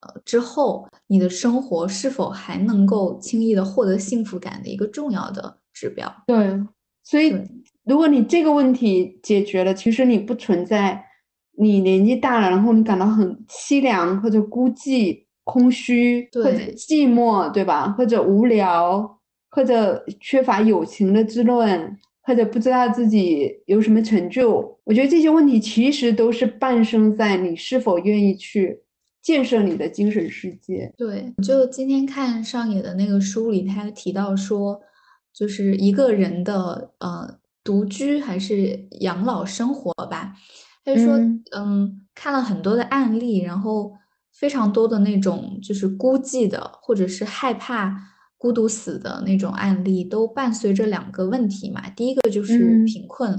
[0.00, 6.14] 呃，之后你的生活是否还能够轻易的获得幸福感的一个重要的指标。
[6.26, 6.62] 对，
[7.02, 7.34] 所以
[7.82, 11.02] 如果你这个问题解决了，其实你不存在
[11.58, 17.94] 你年纪大了，然后你感到很凄凉或者孤寂、空虚或者对寂寞，对吧？
[17.96, 19.18] 或者无聊，
[19.48, 24.76] 或者缺乏友情的滋润，或者不知道自己有什么成就。
[24.82, 28.80] 我觉得这些问题其实都是伴生在你是否愿意去
[29.22, 30.92] 建设你的精神世界。
[30.96, 34.80] 对，就今天看上野的那个书里，他提到说，
[35.32, 40.34] 就是一个人的呃独居还是养老生活吧，
[40.84, 43.92] 他就说，嗯嗯，看了很多的案例，然后
[44.38, 47.96] 非常多的那种就是孤寂的，或者是害怕
[48.36, 51.88] 孤独死的那种案例，都伴随着两个问题嘛。
[51.96, 53.30] 第一个就是嗯贫困，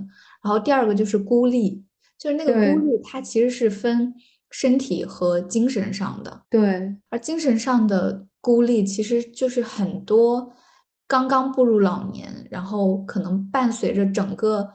[0.44, 1.84] 然后第二个就是孤立，
[2.18, 4.12] 就是那个孤立，它其实是分
[4.50, 6.42] 身体和精神上的。
[6.50, 10.52] 对，而精神上的孤立，其实就是很多
[11.08, 14.68] 刚刚步入老年，然后可能伴随着整个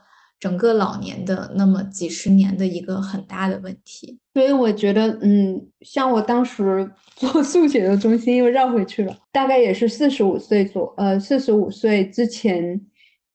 [0.43, 4.19] 整个老年的那么几十年的一个很大的问题。
[4.35, 12.81] 所以我觉得，嗯，像我当时 做速写的中心又绕回去了，大概也是四十五岁左，呃，四十五岁之前，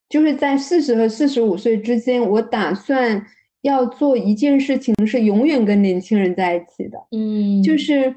[0.10, 3.26] 就是在四十和四十五岁之间，我打算
[3.62, 6.98] 要做一件事情，是永远跟年轻人在一起的。
[7.12, 8.14] 嗯就是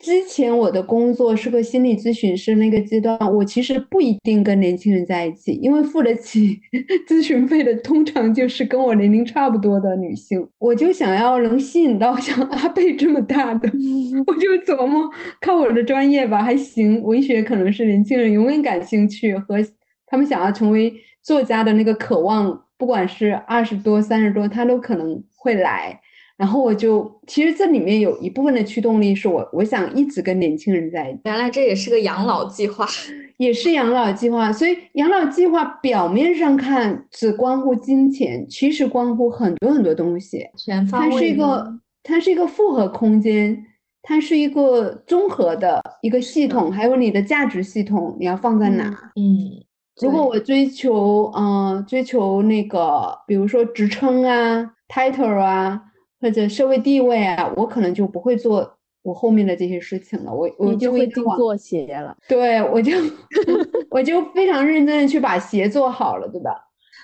[0.00, 6.58] 之前我的工作是个心理咨询师那个阶段，我其实不一定跟年轻人在一起，因为付得起
[7.06, 10.48] 咨询费的通常就是跟我年龄差不多的女性。
[10.58, 13.70] 我就想要能吸引到 像阿贝这么大的，
[14.26, 15.06] 我就琢磨
[15.38, 17.02] 靠我的专业吧，还行。
[17.02, 19.58] 文学可能是年轻人永远感兴趣和
[20.06, 20.90] 他们想要成为
[21.22, 26.00] 作家的那个渴望，不管是二十多、三十多，他都可能会来。
[26.40, 32.86] 然后我就，其实这里面有一部分的驱动力是我，我想一直跟年轻人在一起，原来这也是个养老计划。
[33.36, 34.50] 也是养老计划。
[34.50, 40.46] 所以养老计划表面上看只关乎金钱，其实关乎很多很多东西。
[40.56, 43.62] 全方它是一个，它是一个复合空间，
[44.00, 48.84] 它是一个综合的一个系统，还有你的价值系统，你要放在哪？
[49.16, 49.62] 嗯，
[50.00, 55.82] 如果我追求，嗯、追求那个，比如说职称啊、title 啊，
[56.20, 60.32] 或者社会地位啊，我可能就不会做我后面的这些事情了。
[60.32, 62.14] 我我就会做鞋了。
[62.28, 62.92] 对，我就
[63.90, 66.50] 我就非常认真的去把鞋做好了，对吧？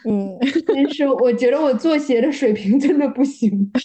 [0.09, 3.81] 嗯，但是我觉得我做鞋的水平真的不行，可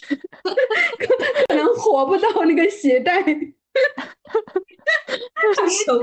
[1.48, 3.34] 可能活不到那个鞋带，什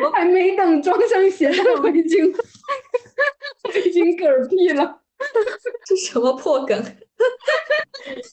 [0.01, 0.09] 么？
[0.11, 4.99] 还没等装上鞋带，我已经我 已经嗝屁了。
[5.85, 6.81] 这什么破梗？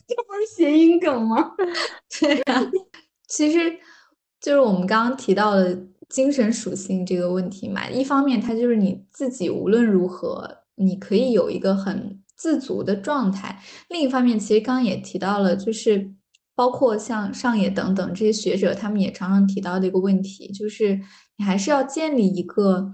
[0.07, 1.53] 这不是谐音梗吗？
[2.21, 2.71] 对呀、
[3.29, 3.79] 其实
[4.41, 5.77] 就是我们刚刚提到的
[6.09, 7.89] 精神属性这个问题嘛。
[7.89, 13.57] 一方面，它就是你自己无论如何，你可以有一个很自足的状态；
[13.89, 16.13] 另一方面，其实刚刚也提到了，就是
[16.55, 21.01] 包括像上野等等这些学者，他们也常常提到的一个问题，就是
[21.37, 22.93] 你还是要建立一个，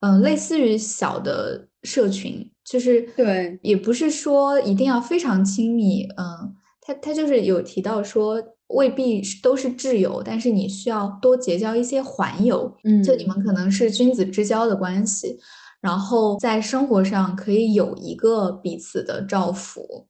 [0.00, 15.38] 嗯、类似于小的社群，就是对也不是说一定要非常亲密，嗯，他他就是有提到说未必都是挚友，但是你需要多结交一些环友，嗯就你们可能是君子之交的关系，
[15.80, 20.06] 然后在生活上可以有一个彼此的照拂。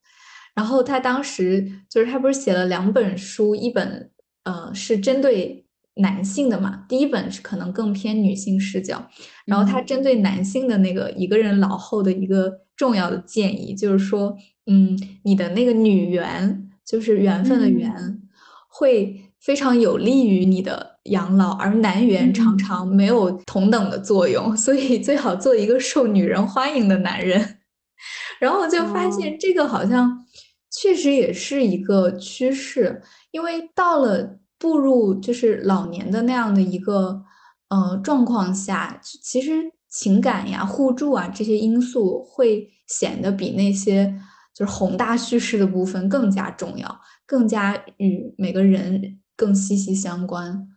[0.54, 4.10] 然后他当时就是他不是写了两本书，一本
[4.44, 5.61] 呃是针对
[5.96, 9.06] 男性的嘛，第一本是可能更偏女性视角，
[9.44, 9.86] 然后他嗯。
[9.86, 14.36] 针对男性的那个一个人老后的一个重要的建议，就是说，
[14.66, 17.72] 嗯，你的那个女缘，就是缘分的嗯。
[17.72, 18.22] 缘，
[18.68, 22.58] 会非常有利于你的养老，而男缘常嗯。
[22.58, 27.58] 常没有同等的作用，所以最好做一个受女人欢迎的男人。
[28.40, 30.24] 然后我就发现这个好像
[30.70, 37.24] 确实也是一个趋势，因为到了步入就是老年的那样的一个
[37.68, 44.14] 呃状况下，其实情感呀、互助啊这些因素会显得比那些
[44.54, 50.68] 就是宏大叙事的部分更加重要，更加与每个人更息息相关。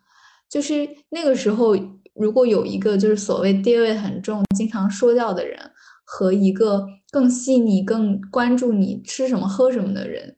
[0.49, 1.75] 就是那个时候，
[2.15, 5.71] 如果有一个就是所谓地位很重、经常说教的人。
[6.07, 10.36] 和一个更细腻、更关注你吃什么、喝什么的人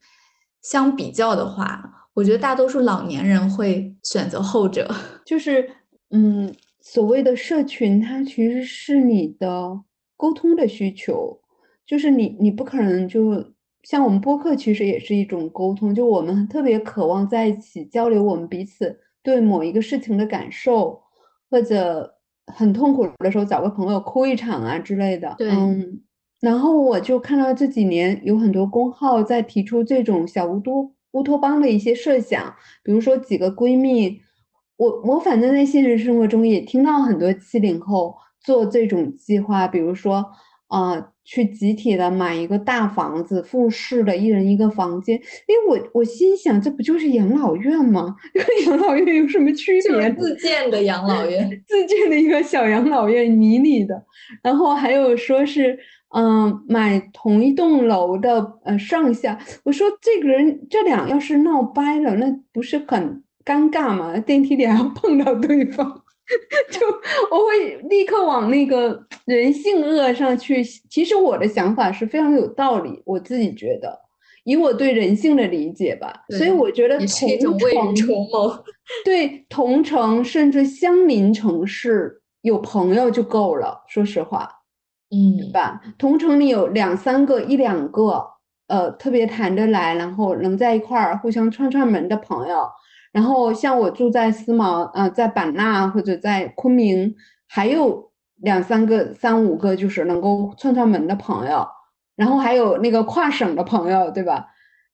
[0.62, 4.90] 相比较的话，我觉得大多数老年人会选择后者。
[5.24, 5.70] 就是，
[6.10, 6.52] 嗯，
[6.82, 9.80] 所谓的社群，它其实是你的
[10.16, 11.40] 沟通的需求。
[11.86, 13.54] 就是你，你不可能就
[13.84, 15.94] 像我们播客，其实也是一种沟通。
[15.94, 21.00] 就我们特别渴望在一起交流我们彼此对某一个事情的感受，
[21.52, 22.16] 或者。
[22.54, 25.36] 很痛苦的时候，找个朋友哭一场啊之类的。
[25.38, 26.00] 对，嗯，
[26.40, 34.22] 然后我就看到这几年有很多公号在提出这种小乌托乌托邦的一些设想，比如说几个闺蜜，
[34.78, 40.26] 我我反正在现实生活中也听到很多七零后做这种计划，比如说。
[40.70, 45.16] 啊，去集体的买一个大房子，复式的，一人一个房间。
[45.48, 48.14] 因为我我心想，这不就是养老院吗？
[48.36, 50.12] 跟养老院有什么区别？
[50.12, 54.04] 自建的养老院， 自建的一个小养老院，迷你的。
[54.44, 55.80] 然后还有说是，
[56.16, 59.38] 嗯，买同一栋楼的，呃，上下。
[59.64, 64.18] 我说这个人这俩要是闹掰了，那不是很尴尬吗？
[64.26, 66.04] 电梯里还要碰到对方。
[66.70, 66.86] 就
[67.32, 70.62] 我会立刻往那个人性恶上去。
[70.90, 73.98] 其实我的想法是非常有道理，我自己觉得，
[74.44, 78.14] 以我对人性的理解吧，所以我觉得同城
[79.06, 83.86] 对同城甚至相邻城市有朋友就够了。
[83.88, 84.50] 说实话，
[85.12, 85.82] 嗯，对吧？
[85.98, 88.26] 同城里有两三个、一两个，
[88.68, 92.70] 呃，特别谈得来，然后能在一块儿互相串串门的朋友。
[93.14, 97.16] 然后像我住在思茅，呃，在版纳或者在昆明，
[97.48, 101.66] 还有两三个、三五个就是能够串串门的朋友，
[102.18, 104.48] 然后还有那个跨省的朋友，对吧？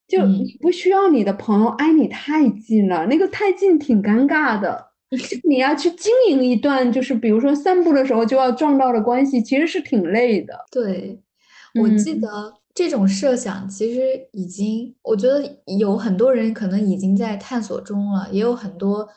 [0.08, 4.93] 就你不需要你的朋友挨你太近了，那个太近挺尴尬的。
[5.48, 10.54] 你要去经营一段，就是比如说散步的时候就要撞到的关系，其实是挺累的。
[10.72, 11.20] 对，
[11.82, 12.54] 我记得。
[12.76, 14.02] 这种设想其实
[14.32, 19.08] 已经，我觉得有很多人可能已经在探索中了，也有很多，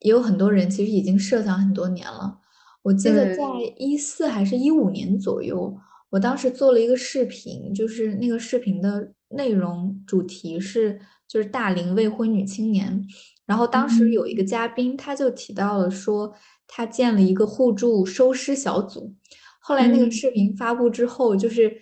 [0.00, 2.40] 也有很多人其实已经设想很多年了。
[2.82, 3.44] 我记得在
[3.76, 5.78] 一四还是一五年左右，
[6.10, 13.06] 我当时做了一个视频，就是那个视频的内容主题是就是大龄未婚女青年，
[13.48, 16.32] 然后当时有一个嘉宾他就提到了说
[16.68, 19.12] 他建了一个互助收尸小组，
[19.58, 21.80] 后来那个视频发布之后就是。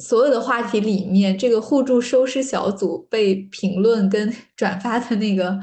[0.00, 5.58] 所有的话题里面，这个互助收尸小组被评论跟 转发的那个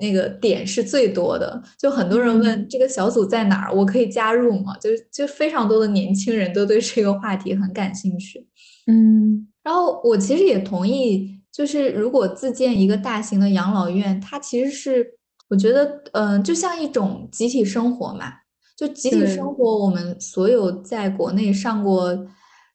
[0.00, 1.62] 那个点是最多的。
[1.78, 4.76] 就很多人问这个小组在哪儿，我可以加入吗？
[4.78, 8.44] 就就非常多的年轻人都对这个话题很感兴趣。
[8.88, 18.32] 嗯，然后我其实也同意，就是如果自建一个大型的养老院，它其实是我觉得，嗯，就像一种集体生活嘛。
[18.76, 22.26] 就集体生活，我们所有在国内上过。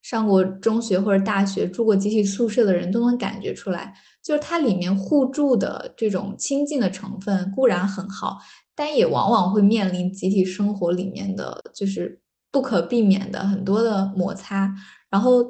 [0.06, 3.92] 上过中学或者大学、住过集体宿舍的人都能感觉出来，
[4.24, 8.38] 就是它里面互助的这种亲近的成分固然很好，
[8.76, 12.22] 但也往往会面临集体生活里面的就是
[12.52, 14.72] 不可避免的很多的摩擦。
[15.10, 15.44] 然后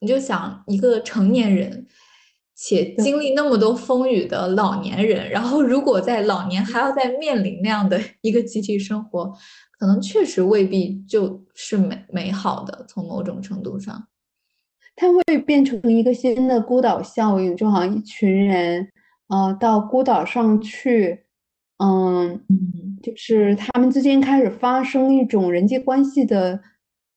[0.00, 1.86] 你就想一个成年人，
[2.62, 9.32] 且经历那么多风雨的老年人，然后如果在老年还要再面临那样的一个集体生活。
[9.78, 14.08] 可能确实未必就是美美好的，从某种程度上，
[14.94, 18.86] 它会变成一个新的孤岛效应，就好像一群人，
[19.28, 21.24] 呃，到孤岛上去，
[21.78, 22.38] 嗯，
[23.02, 26.60] 就是他们之间开始发生一种人际关系的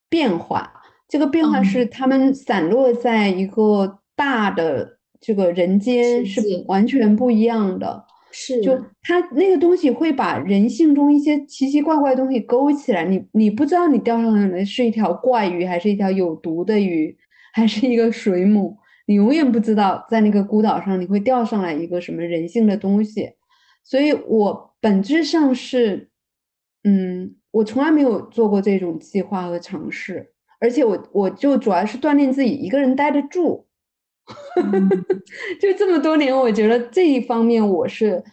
[0.07, 0.71] 变化。
[1.09, 8.03] 这个变化是他们散落在一个大的这个人间，是完全不一样的。
[8.29, 17.15] 是，就他那个东西会把人性中一些奇奇怪怪的东西勾起来，你你不知道你钓上来的是一条怪鱼，还是一条有毒的鱼，
[17.53, 18.75] 还是一个水母，
[19.05, 23.29] 你永远不知道在那个孤岛上你会钓上来一个什么人性的东西。
[23.83, 26.09] 所以我本质上是，
[26.83, 33.67] 嗯，我从来没有做过这种计划和尝试，而且我我就主要是锻炼自己一个人待得住。
[35.59, 38.23] 就这么多年，我觉得这一方面我是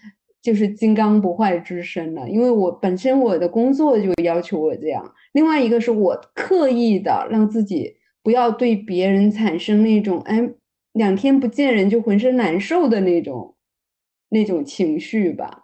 [0.41, 5.15] 就是金刚不坏之身了，因为我本身我的工作就要求我这样。
[5.33, 10.51] 另外一个是我刻意的让自己不要对别人产生那种哎
[10.93, 13.55] 两天不见人就浑身难受的那种
[14.29, 15.63] 那种情绪吧，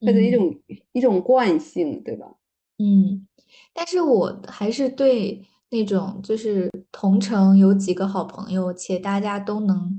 [0.00, 0.54] 或者一种
[0.92, 2.34] 一种惯性，对吧？
[2.78, 3.26] 嗯，
[3.74, 9.98] 但是我还是对那种就是同城有几个好朋友，且大家都能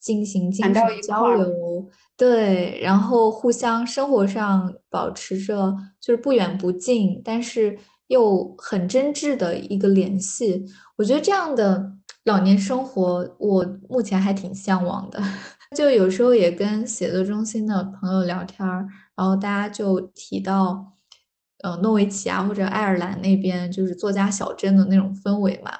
[0.00, 7.78] 进行精谈到神交流，对，然后互相生活上保持着就是不远不近，但是
[8.08, 10.64] 又很真挚的一个联系。
[10.96, 11.92] 我觉得这样的
[12.24, 15.22] 老年生活，我目前还挺向往的。
[15.76, 18.86] 就有时候也跟写作中心的朋友聊天儿，
[19.16, 20.91] 然后大家就提到，
[21.62, 25.72] 呃，诺维奇啊或者爱尔兰那边就是作家小镇的那种氛围嘛，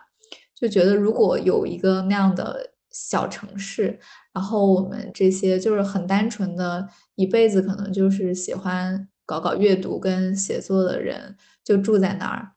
[0.55, 3.99] 就觉得如果有一个那样的小城市，
[4.33, 12.53] 然后我们这些就是很单纯的，一辈子可能就是喜欢搞搞阅读跟写作的人，就住在那儿。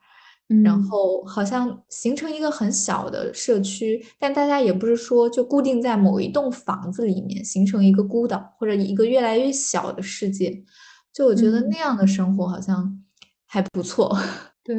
[0.63, 10.63] 然嗯后好像形成一个很小的社区，但大家也不是说就固定在某一栋房子里面形成一个孤岛，或者一个越来越小的世界。
[11.11, 13.03] 就我觉得嗯那样的生活好像
[13.55, 14.13] 还不错。
[14.65, 14.75] 对，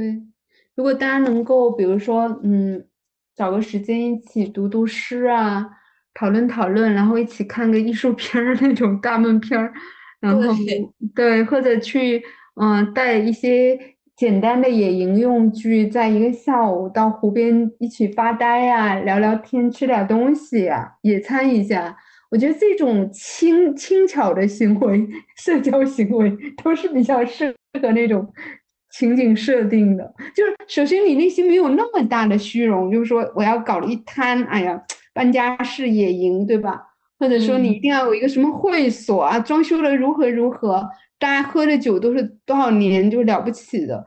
[0.74, 2.86] 如果大家能够，比如说，嗯，
[3.34, 5.66] 找个时间一起读读诗啊，
[6.12, 9.72] 讨论讨论，然后一起看个艺术片儿那种大闷片儿，
[10.20, 12.22] 然后对对，或者去，
[12.60, 13.78] 嗯、带一些
[14.14, 21.96] 简单的野营用具，在一个下午到湖边一起发呆呀、聊聊天，吃点东西呀、野餐一下。
[22.28, 25.08] 我觉得这种轻轻巧的行为，
[25.38, 28.30] 社交行为都是比较适合那种
[28.96, 30.14] 情景设定的。
[30.34, 34.80] 就是首先你内心没有那么大的虚荣，就是说我要搞了一摊，哎呀，
[35.12, 36.80] 搬家式野营，对吧？
[37.18, 40.86] 或者说你一嗯定要有一个什么会所啊，装修的如何如何，
[41.18, 44.04] 大家喝的酒都是多少年就了不起的。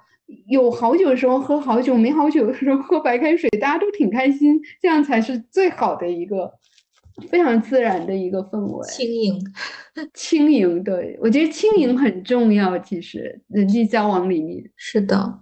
[0.48, 6.52] 有好酒的时候喝好酒，没好酒的时候喝白开水，大家都挺开心，这样才是最好的一个
[7.28, 8.88] 非常自然的一个氛围。
[8.88, 9.40] 轻盈，
[10.14, 15.42] 轻盈，对，我觉得轻盈很重要，其实人际交往里面，是的。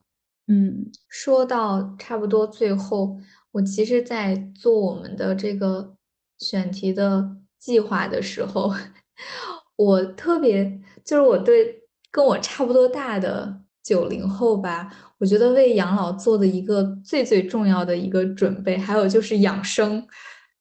[0.50, 3.18] 嗯说到差不多最后，
[3.52, 5.96] 我其实在做我们的这个
[6.40, 8.74] 选题的计划的时候，
[9.76, 20.08] 我特别就是我对跟我差不多大的九零后吧，我觉得为养老做的一个最最重要的一个准备，还有就是养生。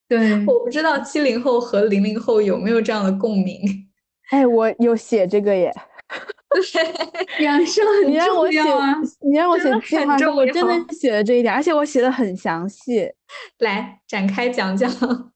[0.09, 3.61] 对，我不知道七零后和零零后有没有这样的共鸣。
[4.31, 5.73] 哎，我有写这个耶，
[7.41, 9.73] 养生 很你让我写重要啊。，你让我写真
[10.07, 13.09] 的很我真的写了这一点，而且我写的很详细。
[13.59, 14.89] 来展开讲讲。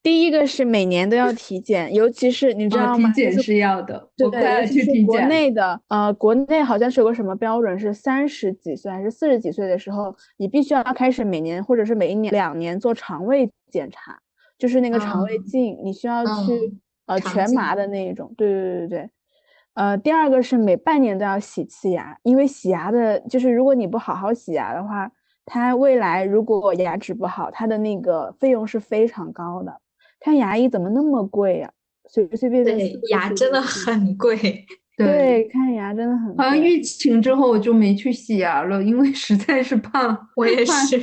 [0.03, 3.11] 第一个是每年都要体检，尤其是你知哦道吗？
[3.11, 5.29] 就是体检是要的，是国去体检。
[5.29, 14.19] 内的，呃，国内好像是有个什么标准，是三十几岁还是四十几岁的时候，你必须要开始每年或者是每一年两年做肠胃检查，
[14.61, 18.33] 就是那个肠胃嗯镜，你需要去嗯呃全麻的那一种。
[18.37, 19.11] 对对对对对。
[19.75, 25.11] 呃，第二个是每半年都要洗次牙，因为洗牙的，就是如果你不好好洗牙的话，
[25.47, 29.81] 它未来如果牙齿不好，它的那个费用是非常高的。
[30.19, 31.73] 看牙医怎么那么贵呀、
[32.09, 34.37] 随随便便牙真的很贵。
[34.99, 40.29] 对，对，看牙真的很好像疫情之后我就没去洗牙了，因为实在是怕。
[40.37, 41.01] 我也是。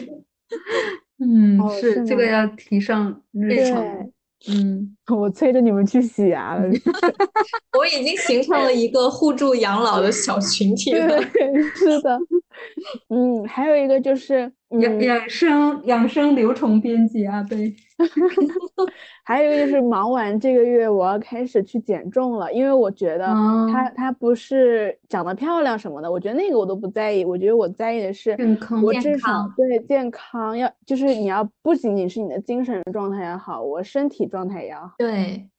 [1.19, 3.75] 嗯，哦是是这个要提上日程。
[3.75, 6.63] 对，嗯， 我催着你们去洗牙了。
[7.77, 11.07] 我已经形成了一个互助养老的小群体了。
[11.07, 12.19] 对，是的。
[13.09, 17.73] 嗯，还有一个就是，嗯，养养生养生流程编辑啊，对。
[19.23, 34.93] 还有一个就是忙完这个月，我要开始去减重了，因为我觉得它哦它不是长得漂亮什么的，我觉得那个我都不在意，我觉得我在意的是健康健我至少康对健康要，就是你要不仅仅是你的精神状态要好，我身体状态也要好。
[34.97, 35.49] 对，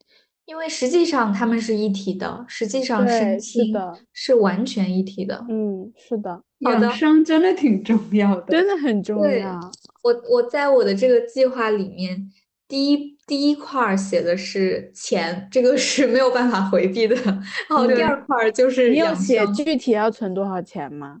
[0.49, 5.45] 因为实际上他们是一体的，实际上对身心是的是完全一体的。
[5.47, 8.47] 嗯，是的，好的养生真的挺重要的。
[8.47, 9.59] 真的很重对要。
[10.01, 12.31] 我我在我的这个计划里面，
[12.67, 17.15] 第一第一块儿写的是钱，这个是没有办法回避的。
[17.69, 19.13] 然后第二块儿就是你有。
[19.13, 21.19] 写具体要存多少钱吗？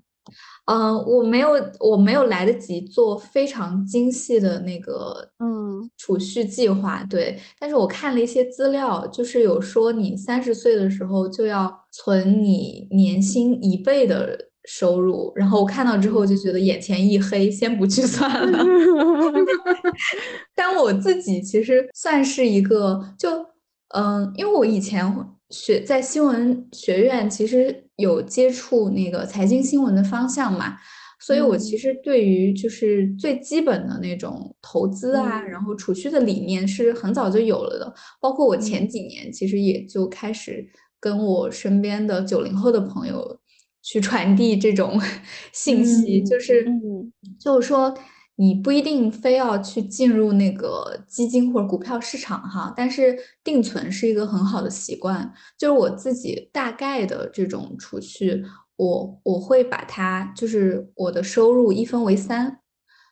[0.65, 1.49] 嗯、我没有
[1.79, 7.39] 我没有来得及做非常精细的那个嗯储蓄计划，对。
[7.59, 18.63] 但是我看了一些资料，就是有说你三十岁的时候就要存你年薪一倍的收入，然后我看到之后就觉得眼前一黑，先不去算了。
[20.53, 23.45] 但我自己其实算是一个，就
[23.95, 25.03] 嗯，因为我以前
[25.49, 30.77] 学在新闻学院，其实有接触那个财经新闻的方向嘛，
[31.19, 37.93] 所以我其实对于就是最基本的那种投资啊，然后储蓄的理念是很早就有了的。
[38.19, 40.65] 包括我前几年其实也就开始
[40.99, 43.39] 跟我身边的九零后的朋友
[43.81, 44.99] 去传递这种
[45.53, 46.65] 信息，就是
[47.39, 47.93] 就是说
[48.41, 53.13] 你不一定非要去进入那个基金或者股票市场哈，但是
[53.43, 55.29] 定存是一个很好的习惯。
[55.57, 58.45] 就是我自己大概的这种储蓄。
[58.77, 62.59] 我我会把它，就是我的收入一分为三，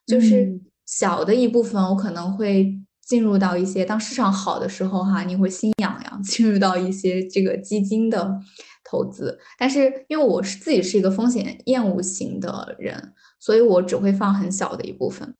[0.05, 2.73] 就是小的一部分，我可能会
[3.05, 8.39] 进入到一些当市场好的时候，哈，你会心痒痒，进入到一些这个基金的
[8.85, 9.37] 投资。
[9.59, 13.13] 但是因为我是自己是一个风险厌恶型的人，
[13.47, 15.33] 所以我只会放很小的一部分。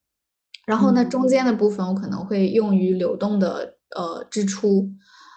[0.65, 4.89] 然后呢，中间的部分我可能会用于流动的呃支出。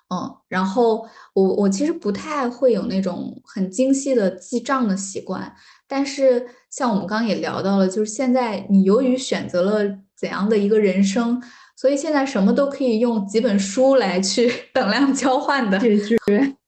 [0.08, 5.52] 嗯，然后我我其实不太会有那种很精细的记账的习惯，
[5.88, 11.42] 但是像我们刚刚也聊到了，就是现在你由于选择了怎样的一个人生，
[11.76, 16.16] 所以现在什么都可以用几本书来去 等量交换的解决。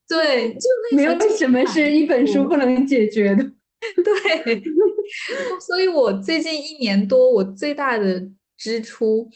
[0.09, 3.53] 对，就没有什么是一本书不能解决的。
[4.05, 4.63] 对，
[5.67, 9.29] 所以我最近一年多，我最大的支出，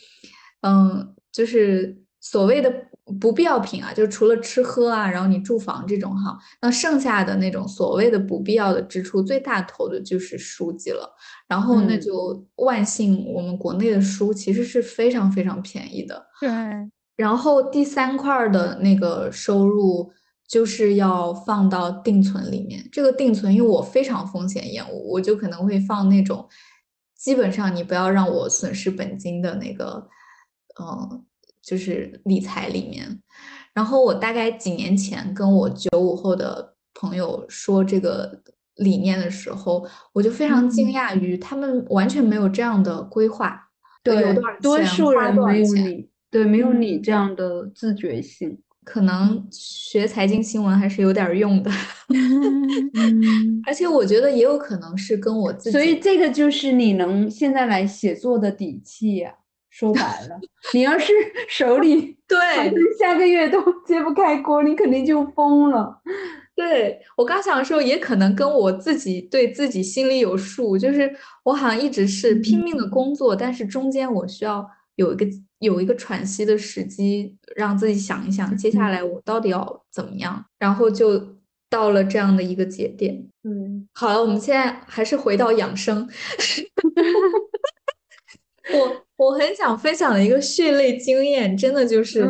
[0.63, 2.87] 嗯，就是所谓的。
[3.21, 11.09] 不必要品啊，就除了吃喝啊，然后你住房这种哈，那剩下的那种所谓的不必要的支出，最大头的就是书籍了。
[11.47, 16.27] 然后那就万幸，我们国内的书其实是非常非常便宜的。
[16.41, 16.51] 对。
[17.17, 20.13] 然后第三块的那个收入
[20.49, 22.89] 就是要放到定存里面。
[22.91, 26.49] 这个定存，因为我非常风险厌恶，我就可能会放那种
[27.17, 30.09] 基本上你不要让我损失本金的那个，
[30.81, 31.25] 嗯。
[31.63, 33.21] 就是理财里面，
[33.75, 38.41] 然后我大概几年前跟我九五后的朋友说这个
[38.77, 43.61] 理念的时候，我就非常惊讶于他们完全没有这样的规划。
[44.05, 44.33] 对，
[44.63, 48.63] 多数人没有你，对，没有你这样的自觉性。
[48.87, 51.71] 可能学财经新闻还是有点用的，
[53.67, 55.73] 而且我觉得也有可能是跟我自己。
[55.73, 59.35] 所以这个就是你能现在来写作的底气呀。
[59.69, 60.41] 说白了，
[60.73, 61.13] 你要是
[61.51, 62.39] 手里 对
[62.99, 66.01] 下个月都揭不开锅，你肯定就疯了。
[66.55, 74.67] 对我刚想说，也可能跟我自己对自己心里有数，就是我好像一直是拼命的工作，但是中间我需要
[74.97, 75.27] 有一个
[75.61, 81.37] 有一个喘息的时机，让自己想一想接下来我到底要怎么样，然后就
[81.71, 83.27] 到了这样的一个节点。
[83.45, 86.09] 嗯，好了，我们现在还是回到养生。
[88.75, 89.03] 我。
[89.17, 92.23] 我很想分享的一个血泪经验，真的就是，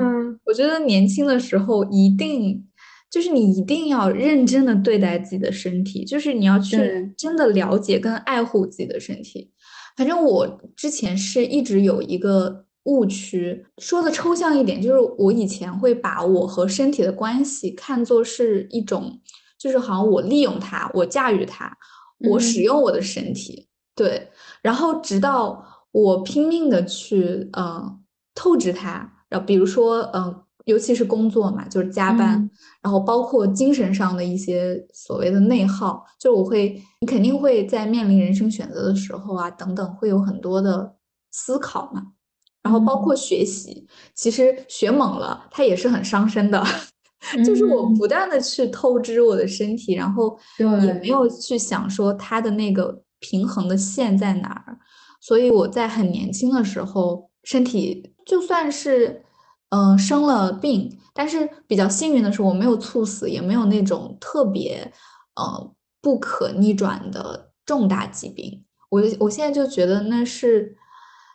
[0.45, 2.65] 我觉得年轻的时候一定，
[3.11, 9.51] 就是你一定要认真的对待自己的身体，就是你要去真的了解跟爱护自己的身体。
[9.97, 19.21] 反正我之前是一直有一个误区，说的抽象一点，就是我以前会把我和身体的关系看作是一种，
[19.59, 21.77] 就是好像我利用它，我驾驭它，
[22.31, 24.29] 我使用我的身体，对，
[24.63, 25.73] 然后直到。
[25.93, 28.05] 我拼命的去，嗯，
[28.35, 32.51] 透支它，然后比如说，嗯，尤其是工作嘛，就是加班，
[32.83, 40.97] 然后包括精神上的一些所谓的内耗，就我会，你肯定会在面临人生选择的时候啊，等等，会有很多的
[41.31, 42.03] 思考嘛，
[42.63, 46.65] 然后包括学习，其实学猛了，它也是很伤身的，
[47.45, 47.87] 就是我。
[47.91, 54.79] 不断的去透支我的身体，然后也没有去想说它的那个平衡的线在哪儿。
[55.21, 59.23] 所以我在很年轻的时候，身体就算是，
[59.71, 64.93] 嗯，生了病，但是比较幸运的是，我没有猝死，也没有那种特别，
[65.35, 68.65] 呃，不可逆转的重大疾病。
[68.91, 70.77] 我我现在就觉得那是，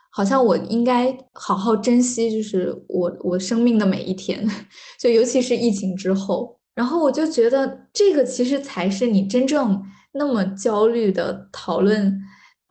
[0.09, 4.47] 好像我应该好好珍惜，就是我我生命的每一天，
[4.99, 9.83] 就尤其是疫情之后，然后我就觉得这个其实才是你真正
[10.13, 12.21] 那么焦虑的讨论。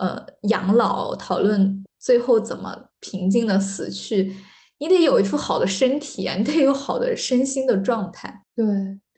[0.00, 4.34] 呃，养老讨论最后怎么平静的死去，
[4.80, 8.42] 你得有一副好的身体啊，你得有好的身心的状态。
[8.56, 8.66] 对，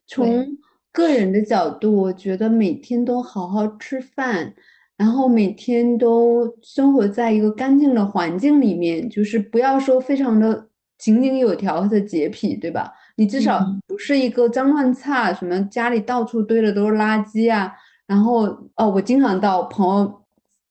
[0.06, 0.46] 从
[0.92, 4.52] 个人的角度，我觉得每天都好好吃饭，
[4.98, 10.68] 然后每天都生活在一个干净的环境里面，就是不要说非常的
[10.98, 12.92] 井井有条的洁癖，对吧？
[13.16, 17.72] 你至少不是一个脏乱差，什么家里到处堆的都是垃圾啊。
[18.06, 18.42] 然后
[18.76, 20.20] 哦，我经常到朋友。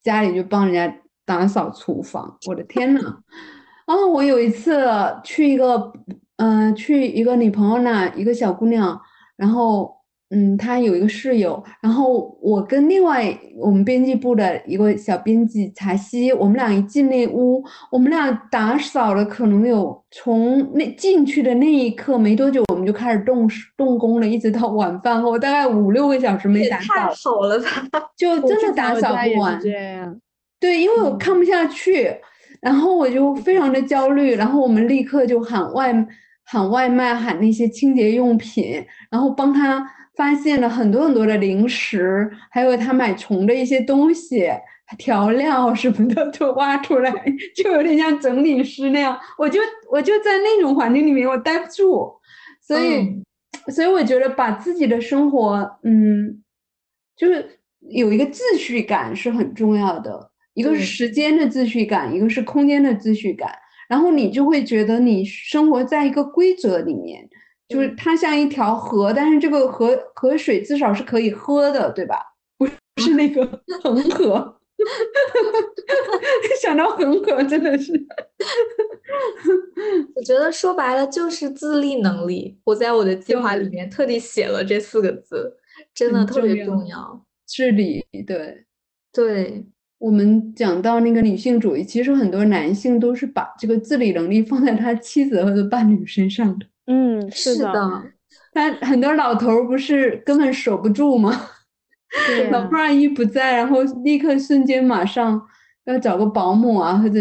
[0.03, 3.19] 家里就帮人家打扫厨房，我的天呐！
[3.87, 4.85] 然后我有一次
[5.23, 5.91] 去一个，
[6.37, 8.99] 嗯，去一个女朋友那，一个小姑娘，
[9.35, 9.93] 然后
[10.29, 23.45] 嗯，她有一个室友，然后我跟另外我们编辑部的一个小编辑茶西，我们俩一进那屋，我们俩打扫了可能有从那进去的那一刻没多久，我们就开始动
[23.75, 27.59] 动工了，一直到晚饭后，大概五六个小时没打扫，太好了
[27.91, 28.09] 吧？
[28.15, 29.59] 就真的打扫不完。
[30.59, 32.15] 对，因为我看不下去，
[32.61, 35.93] 然后我就非常的焦虑，然后我们立刻就喊外
[36.45, 39.85] 喊外卖，喊那些清洁用品，然后帮他。
[40.13, 44.45] 发现了很多很多的零食，还有他买虫的一些东西、
[44.97, 47.11] 调料什么的都挖出来，
[47.55, 49.17] 就有点像整理师那样。
[49.37, 49.59] 我就
[49.89, 52.13] 我就在那种环境里面，我待不住，
[52.61, 53.23] 所以
[53.71, 56.43] 所以我觉得把自己的生活，嗯，
[57.15, 60.30] 就是有一个秩序感是很重要的。
[60.61, 63.51] 一个是时间的秩序感，一个是空间的秩序感，
[63.89, 67.27] 然后你就会觉得你生活在一个规则里面。
[67.67, 72.17] 就是它像一条河，但是这个河河水至少是可以喝的，对吧？
[72.57, 72.67] 不
[73.01, 73.45] 是那个
[73.81, 74.57] 恒河。
[76.61, 77.93] 想到恒河真的是，
[80.15, 82.59] 我觉得说白了就是自立能力。
[82.65, 85.57] 我在我的计划里面特地写了这四个字，
[85.93, 87.25] 真的特别重要。
[87.45, 88.65] 自理，对
[89.13, 89.65] 对。
[90.01, 96.65] 我们讲到那个女性主义，其实很多男性都是把这个自理能力放在他妻子或者伴侣身上的。
[96.87, 97.71] 嗯，是的，
[98.51, 101.31] 但很多老头儿不是根本守不住吗？
[102.49, 105.39] 老伴儿一不在，然后立刻瞬间马上
[105.85, 107.19] 要找个保姆啊，或者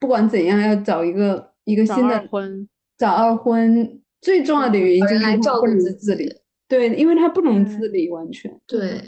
[0.00, 2.68] 不管怎样要找一个一个新的婚，
[2.98, 4.00] 找二婚。
[4.20, 6.28] 最重要的原因就是他不能自理，
[6.68, 9.00] 对，因为他不能自理，完全对，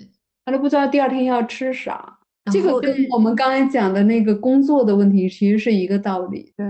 [0.45, 2.20] 他都不知道第二天要吃啥。
[2.53, 6.53] 这个跟我们刚才讲的那个工作的问题其实是一个道理。
[6.57, 6.67] 对，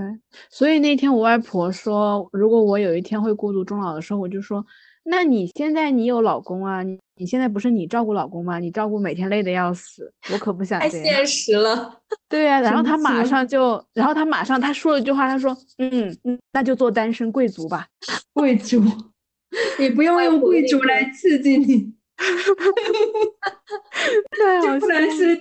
[0.51, 4.65] 所以那天我外婆说，如果我有一天会孤独终老的时候，我就说，
[5.05, 6.83] 那你现在你有老公啊？
[6.83, 8.59] 你你现在不是你照顾老公吗？
[8.59, 10.93] 你照顾每天累得要死，我可不想这样。
[10.93, 12.01] 太现实了。
[12.29, 17.87] 对呀，然后他马上就，然后他马上他说了一句话，他说，嗯嗯，那就做单身贵族吧。
[18.35, 18.83] 贵族，
[19.79, 21.95] 你不用用贵族来刺激你。
[24.63, 25.37] 就不能是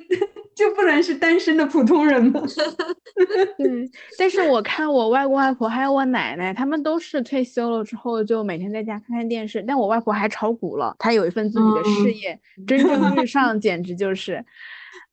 [0.56, 2.42] 就不能是单身的普通人吗？
[3.58, 9.64] 对，但是我看我外公外婆还有我奶奶，他们都是退休了之后就每天在家看看电视。
[9.68, 14.44] 但我外婆还炒股了，她有一份自己的事业，蒸蒸日上， 简直就是，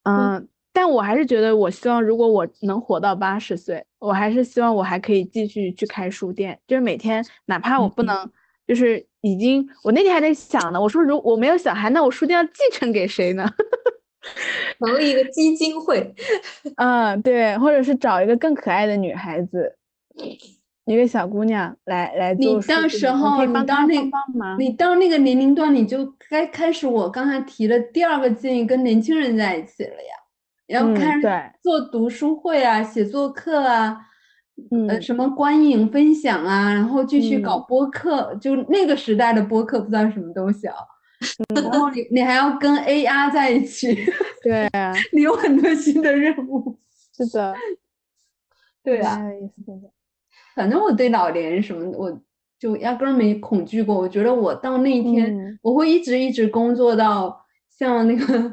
[0.04, 0.48] 嗯。
[0.72, 8.30] 但我还是觉得，我希望如果我能活到八十岁，我还是希望我还可以继续去开书店，就是每天哪怕我不能。
[8.66, 10.80] 就是已经，我那天还在想呢。
[10.80, 13.48] 我说，如我没有小孩，那我书店要继承给谁呢？
[14.80, 16.12] 成立一个基金会，
[16.76, 19.76] 嗯，对，或者是找一个更可爱的女孩子，
[20.84, 22.54] 一个小姑娘来来做。
[22.54, 30.14] 你到时候你到那，你到那个年龄段，你就该开始我刚才提的第二个建议，跟年轻人在一起了呀。
[30.66, 31.22] 然后开始
[31.62, 33.96] 做读书会啊，写作课啊。
[34.88, 40.74] 呃，什么观影分享啊，然后继续搞播客，就那个时代的播客，不知道什么东西啊。
[41.54, 43.96] 然后你你还要跟 AR 在一起，
[44.42, 46.78] 对啊， 你有很多新的任务。
[47.16, 47.54] 是的，
[48.82, 49.18] 对啊。
[50.54, 52.20] 反正我对老年什么，我
[52.58, 53.94] 就压根儿没恐惧过。
[53.94, 58.52] 我觉得我到那一天，我会一直一直工作到像那个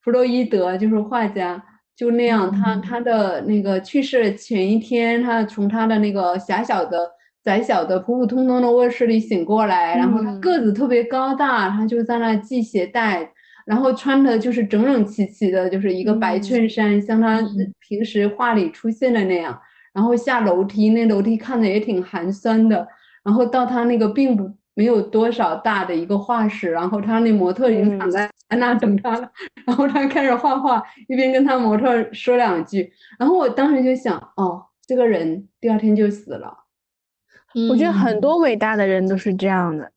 [0.00, 1.62] 弗洛伊德，就是画家。
[1.96, 6.98] 就那样，他他的那个去世前一天，他从他的那个狭小的、
[7.42, 13.30] 窄小的、普普通通的卧室里醒过来，然后他个子特别高大，他就在那系鞋带，
[13.64, 17.40] 然后穿的就是整整齐齐的，就是一个白衬衫，像他
[17.88, 19.58] 平时画里出现的那样，
[19.92, 22.88] 然后下楼梯，那楼梯看着也挺寒酸的，
[23.22, 24.50] 然后到他那个并不。
[24.74, 29.30] 没有多少大的一个画室，然后他那模特已经躺在那等他了，
[29.64, 36.52] 然后他开始画画，一边跟他模特说两句，然后我当时就想，哦，这个人第二天就死了。
[37.70, 39.90] 我觉得很多伟大的人都是这样的，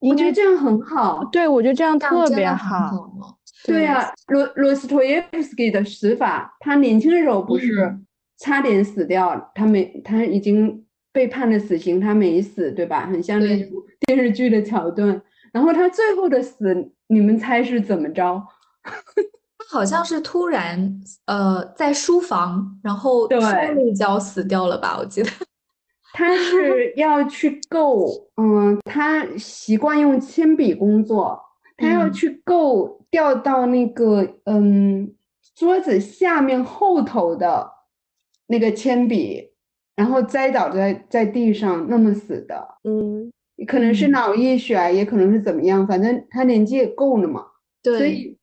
[0.00, 1.22] 我觉得这样很好。
[1.30, 2.90] 对，我觉得这样特别好。
[3.66, 7.98] 对呀，罗罗斯托耶夫斯基的死法，他年轻的时候不是
[8.38, 10.86] 差点死掉，他没，他已经。
[11.12, 13.06] 被判了死刑，他没死，对吧？
[13.06, 15.20] 很像那部电视剧的桥段。
[15.52, 18.42] 然后他最后的死，你们猜是怎么着？
[18.82, 24.96] 他好像是突然，呃，在书房，然后摔了一跤死掉了吧？
[24.98, 25.30] 我记得
[26.14, 31.38] 他是要去够，嗯，他习惯用铅笔工作，
[31.76, 35.14] 他要去够掉到那个，嗯，
[35.54, 37.70] 桌子下面后头的
[38.46, 39.51] 那个铅笔。
[40.02, 42.56] 然后栽倒在在地上，那么死的。
[42.82, 43.30] 嗯，
[43.68, 44.10] 可能是嗯。
[44.10, 47.46] 脑溢血啊，也可能是怎么样，反正他年纪也够了嘛，
[47.80, 47.98] 对。
[47.98, 48.36] 所，以，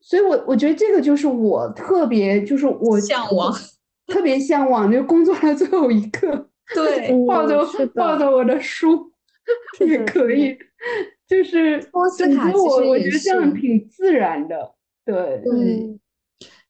[0.00, 3.52] 所以我我觉得这个就是我特别，就是我向往，
[4.06, 7.62] 特别向往，就工作的最后一刻，对，抱着
[7.94, 9.12] 抱着我的书
[9.86, 10.56] 也可以，
[11.28, 14.72] 就是 托斯整卡其个我我觉得这样挺自然的，
[15.04, 16.00] 对，对，嗯。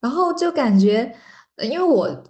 [0.01, 1.15] 然后就感觉，
[1.56, 2.24] 呃因为我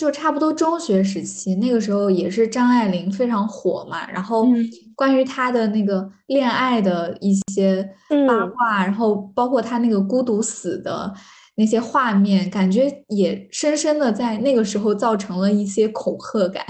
[0.00, 4.66] 就差不多中学时期，那个时候也是张爱玲非常火嘛，然后嗯
[4.96, 7.82] 关于她的那个恋爱的一些
[8.26, 11.12] 八嗯卦，然后包括她那个孤独死的
[11.56, 16.64] 那些画面，感觉也深深的在那个时候造成了一些恐吓感。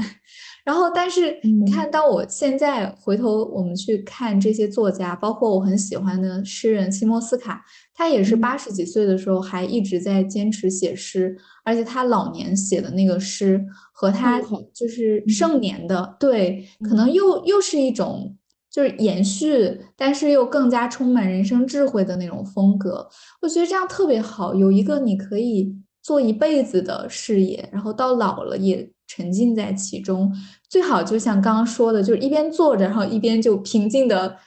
[0.65, 1.71] 然后，但是你。
[1.71, 7.65] 看，当我现在回头我们去看这些作家，包括我很喜欢的诗人西莫斯卡，
[7.95, 8.41] 他也是嗯。
[8.41, 14.41] 八十几岁的时候还一直在坚持写诗，而且他老年写的那个诗和他
[14.73, 15.61] 就是嗯盛。
[15.61, 17.11] 年的，对，可能。
[17.13, 18.37] 又又是一种
[18.71, 23.09] 就是延续，但是又更加充满人生智慧的那种风格。
[23.43, 30.33] 我觉得这样特别好，有一个你可以做一辈子的事业，然后到老了也沉浸在其中。
[30.69, 34.39] 最好就像刚刚说的，就是一边坐着，然后一边就平静的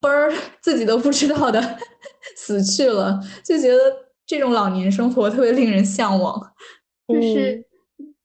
[0.00, 1.78] 嘣儿， 自己都不知道的
[2.36, 3.78] 死去了，就觉得
[4.26, 6.40] 这种老年生活特别令人向往。
[7.06, 7.64] 就是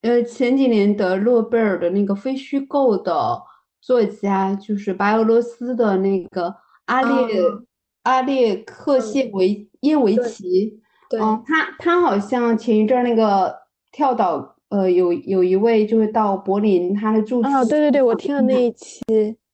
[0.01, 3.41] 呃前几年得诺贝尔的那个非虚构的
[3.81, 6.55] 作家，就是白俄罗斯的那个
[6.85, 7.63] 阿列哦
[8.03, 10.79] 阿列克谢维耶维奇。
[11.09, 13.53] 对，嗯，他他好像前一阵儿那个
[13.91, 19.01] 跳岛，呃，有有一位就是到柏林，他的住哦，处对对对，我听了那一期，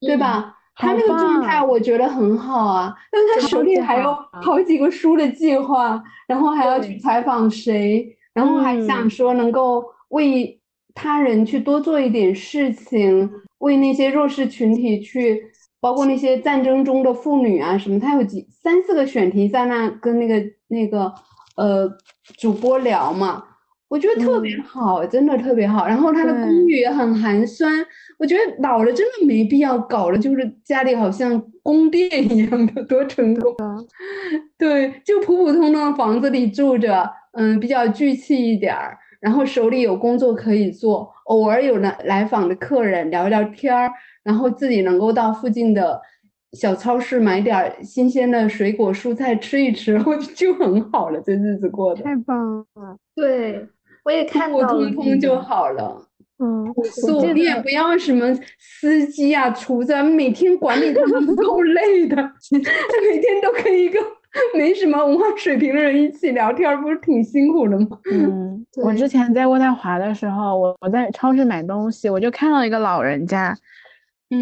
[0.02, 0.58] 对吧？
[0.76, 10.60] 他那个状态我觉得很好啊，但是他手里还有好好几个书的计划，然后还要去采访谁，然后还想嗯说能够为
[10.96, 13.30] 他人去多做一点事情，
[13.60, 15.44] 为那些弱势群体去，
[15.80, 21.14] 包括那些战争中的妇女啊什么，他有几三四个选题在那跟那个那个
[21.56, 21.88] 呃
[22.40, 23.44] 主播聊嘛。
[23.94, 25.86] 我觉得特别嗯好，真的特别好。
[25.86, 27.72] 然后他的公寓也很寒酸，
[28.18, 33.56] 我觉得老了真的没必要搞了，就是家里好像宫殿一样的，多成功。
[34.58, 43.92] 对，就普普通通的房子里住着，嗯，比较聚气一点儿，然后手里有工作可以做，偶尔有来来访的客人聊聊天儿，
[44.24, 46.02] 然后自己能够到附近的
[46.54, 52.98] 小超市买点儿新鲜的水果蔬菜吃一吃，我就很好了，这日子过得太棒了。
[53.16, 53.68] 对，
[54.04, 56.02] 我也看普普到了通通就好了。
[56.40, 58.26] 嗯，朴我素，记得你也不要什么
[58.58, 62.16] 司机啊、厨子啊，每天管理他们 够累的，
[62.52, 64.00] 每天都跟一个
[64.56, 67.88] 没什么文化水平的人一起聊天儿，不是挺辛苦的吗？
[68.12, 73.56] 嗯， 我之前在渥太华的时候，我我在超市买东西，我就看到一个老人家，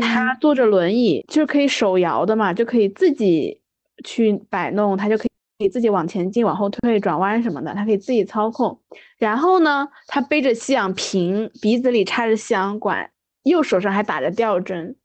[0.02, 3.60] 他嗯坐着轮椅，就是可以手摇的嘛，就可以自己
[4.04, 5.26] 去摆弄，他就可
[5.62, 8.80] 以可以自己往前进、往后退、转弯什么的，他可以自己操控。
[9.20, 13.12] 然后呢，他背着吸氧瓶，鼻子里插着吸氧管，
[13.44, 14.96] 右手上还打着吊针，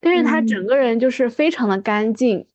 [0.00, 2.46] 但是他整嗯个人就是非常的干净，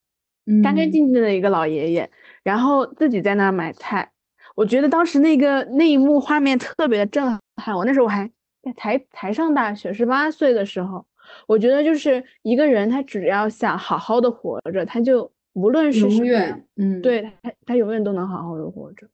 [0.64, 2.10] 干干嗯净净的一个老爷爷，
[2.42, 4.12] 然后自己在那儿买菜。
[4.56, 7.24] 我觉得当时那个那一幕画面特别的震
[7.64, 7.78] 撼。
[7.78, 8.28] 我那时候我还
[8.64, 11.06] 在才才上大学，十八岁的时候，
[11.48, 19.08] 我觉得就是一个人他只要想好好的活着，他就无论是什永远，嗯，对他他永远都能好好的活着。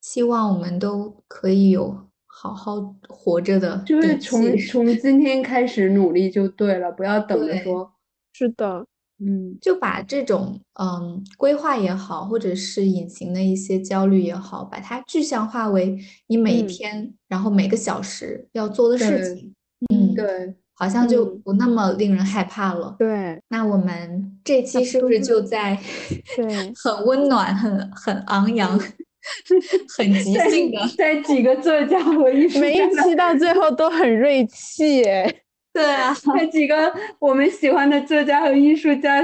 [0.00, 4.56] 希望我们都可以有好好活着的就是从。
[4.58, 7.92] 从今天开始努力就对了，不要等着说，
[8.32, 8.86] 是的，
[9.18, 9.58] 嗯。
[9.60, 15.98] 就把这种嗯规划也好，或者是隐形的一些焦虑也好，把它具象化为
[16.28, 16.68] 你每一嗯。
[16.68, 19.54] 天，然后每个小时要做的事情，
[19.92, 22.94] 嗯，对，好像就嗯不那么令人害怕了。
[22.98, 25.76] 对那我们这期是不是就在
[26.36, 28.78] 对很温暖、很很昂扬、
[29.96, 30.78] 很即在兴的？
[30.96, 35.42] 在几个作家和艺术每一期到最后都很锐气耶。
[35.72, 39.20] 对啊，在几个我们喜欢的作家和艺术家，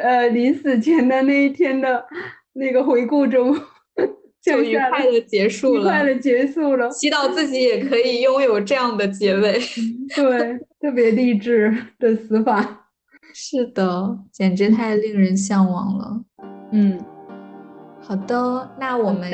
[0.00, 2.04] 呃，临死前的那一天的
[2.54, 3.56] 那个回顾中，
[4.42, 5.80] 就愉快的结束了。
[5.80, 6.90] 愉快的结束了。
[6.90, 9.60] 祈祷自己也可以拥有这样的结尾。
[10.14, 12.80] 对，特别励志的死法。
[13.34, 16.20] 是的，简直太令人向往了。
[16.72, 17.00] 嗯，
[18.00, 19.30] 好的，那我们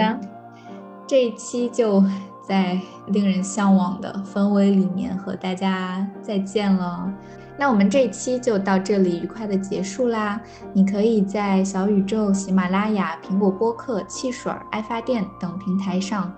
[1.06, 2.04] 这一期就
[2.46, 2.78] 在
[3.08, 7.12] 令人向往的氛围里面和大家再见了。
[7.58, 10.40] 那我们这一期就到这里愉快的结束啦。
[10.72, 16.32] 你可以在小宇宙、喜马拉雅、苹果播客、汽水、爱发电等平台上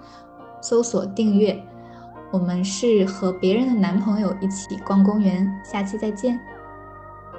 [0.63, 1.63] 搜索订阅。
[2.33, 6.41] 我们是和别人的男朋友一起逛公园，下期再见。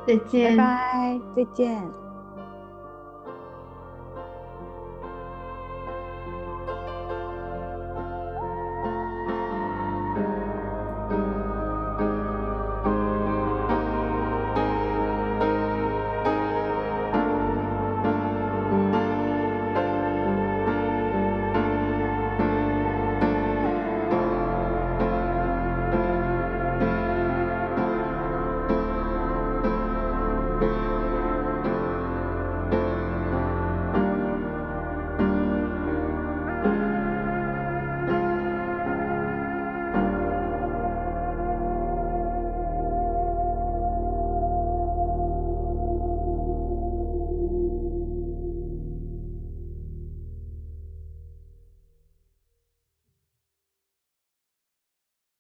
[0.06, 0.64] 再见拜。
[0.64, 2.01] 拜，再见。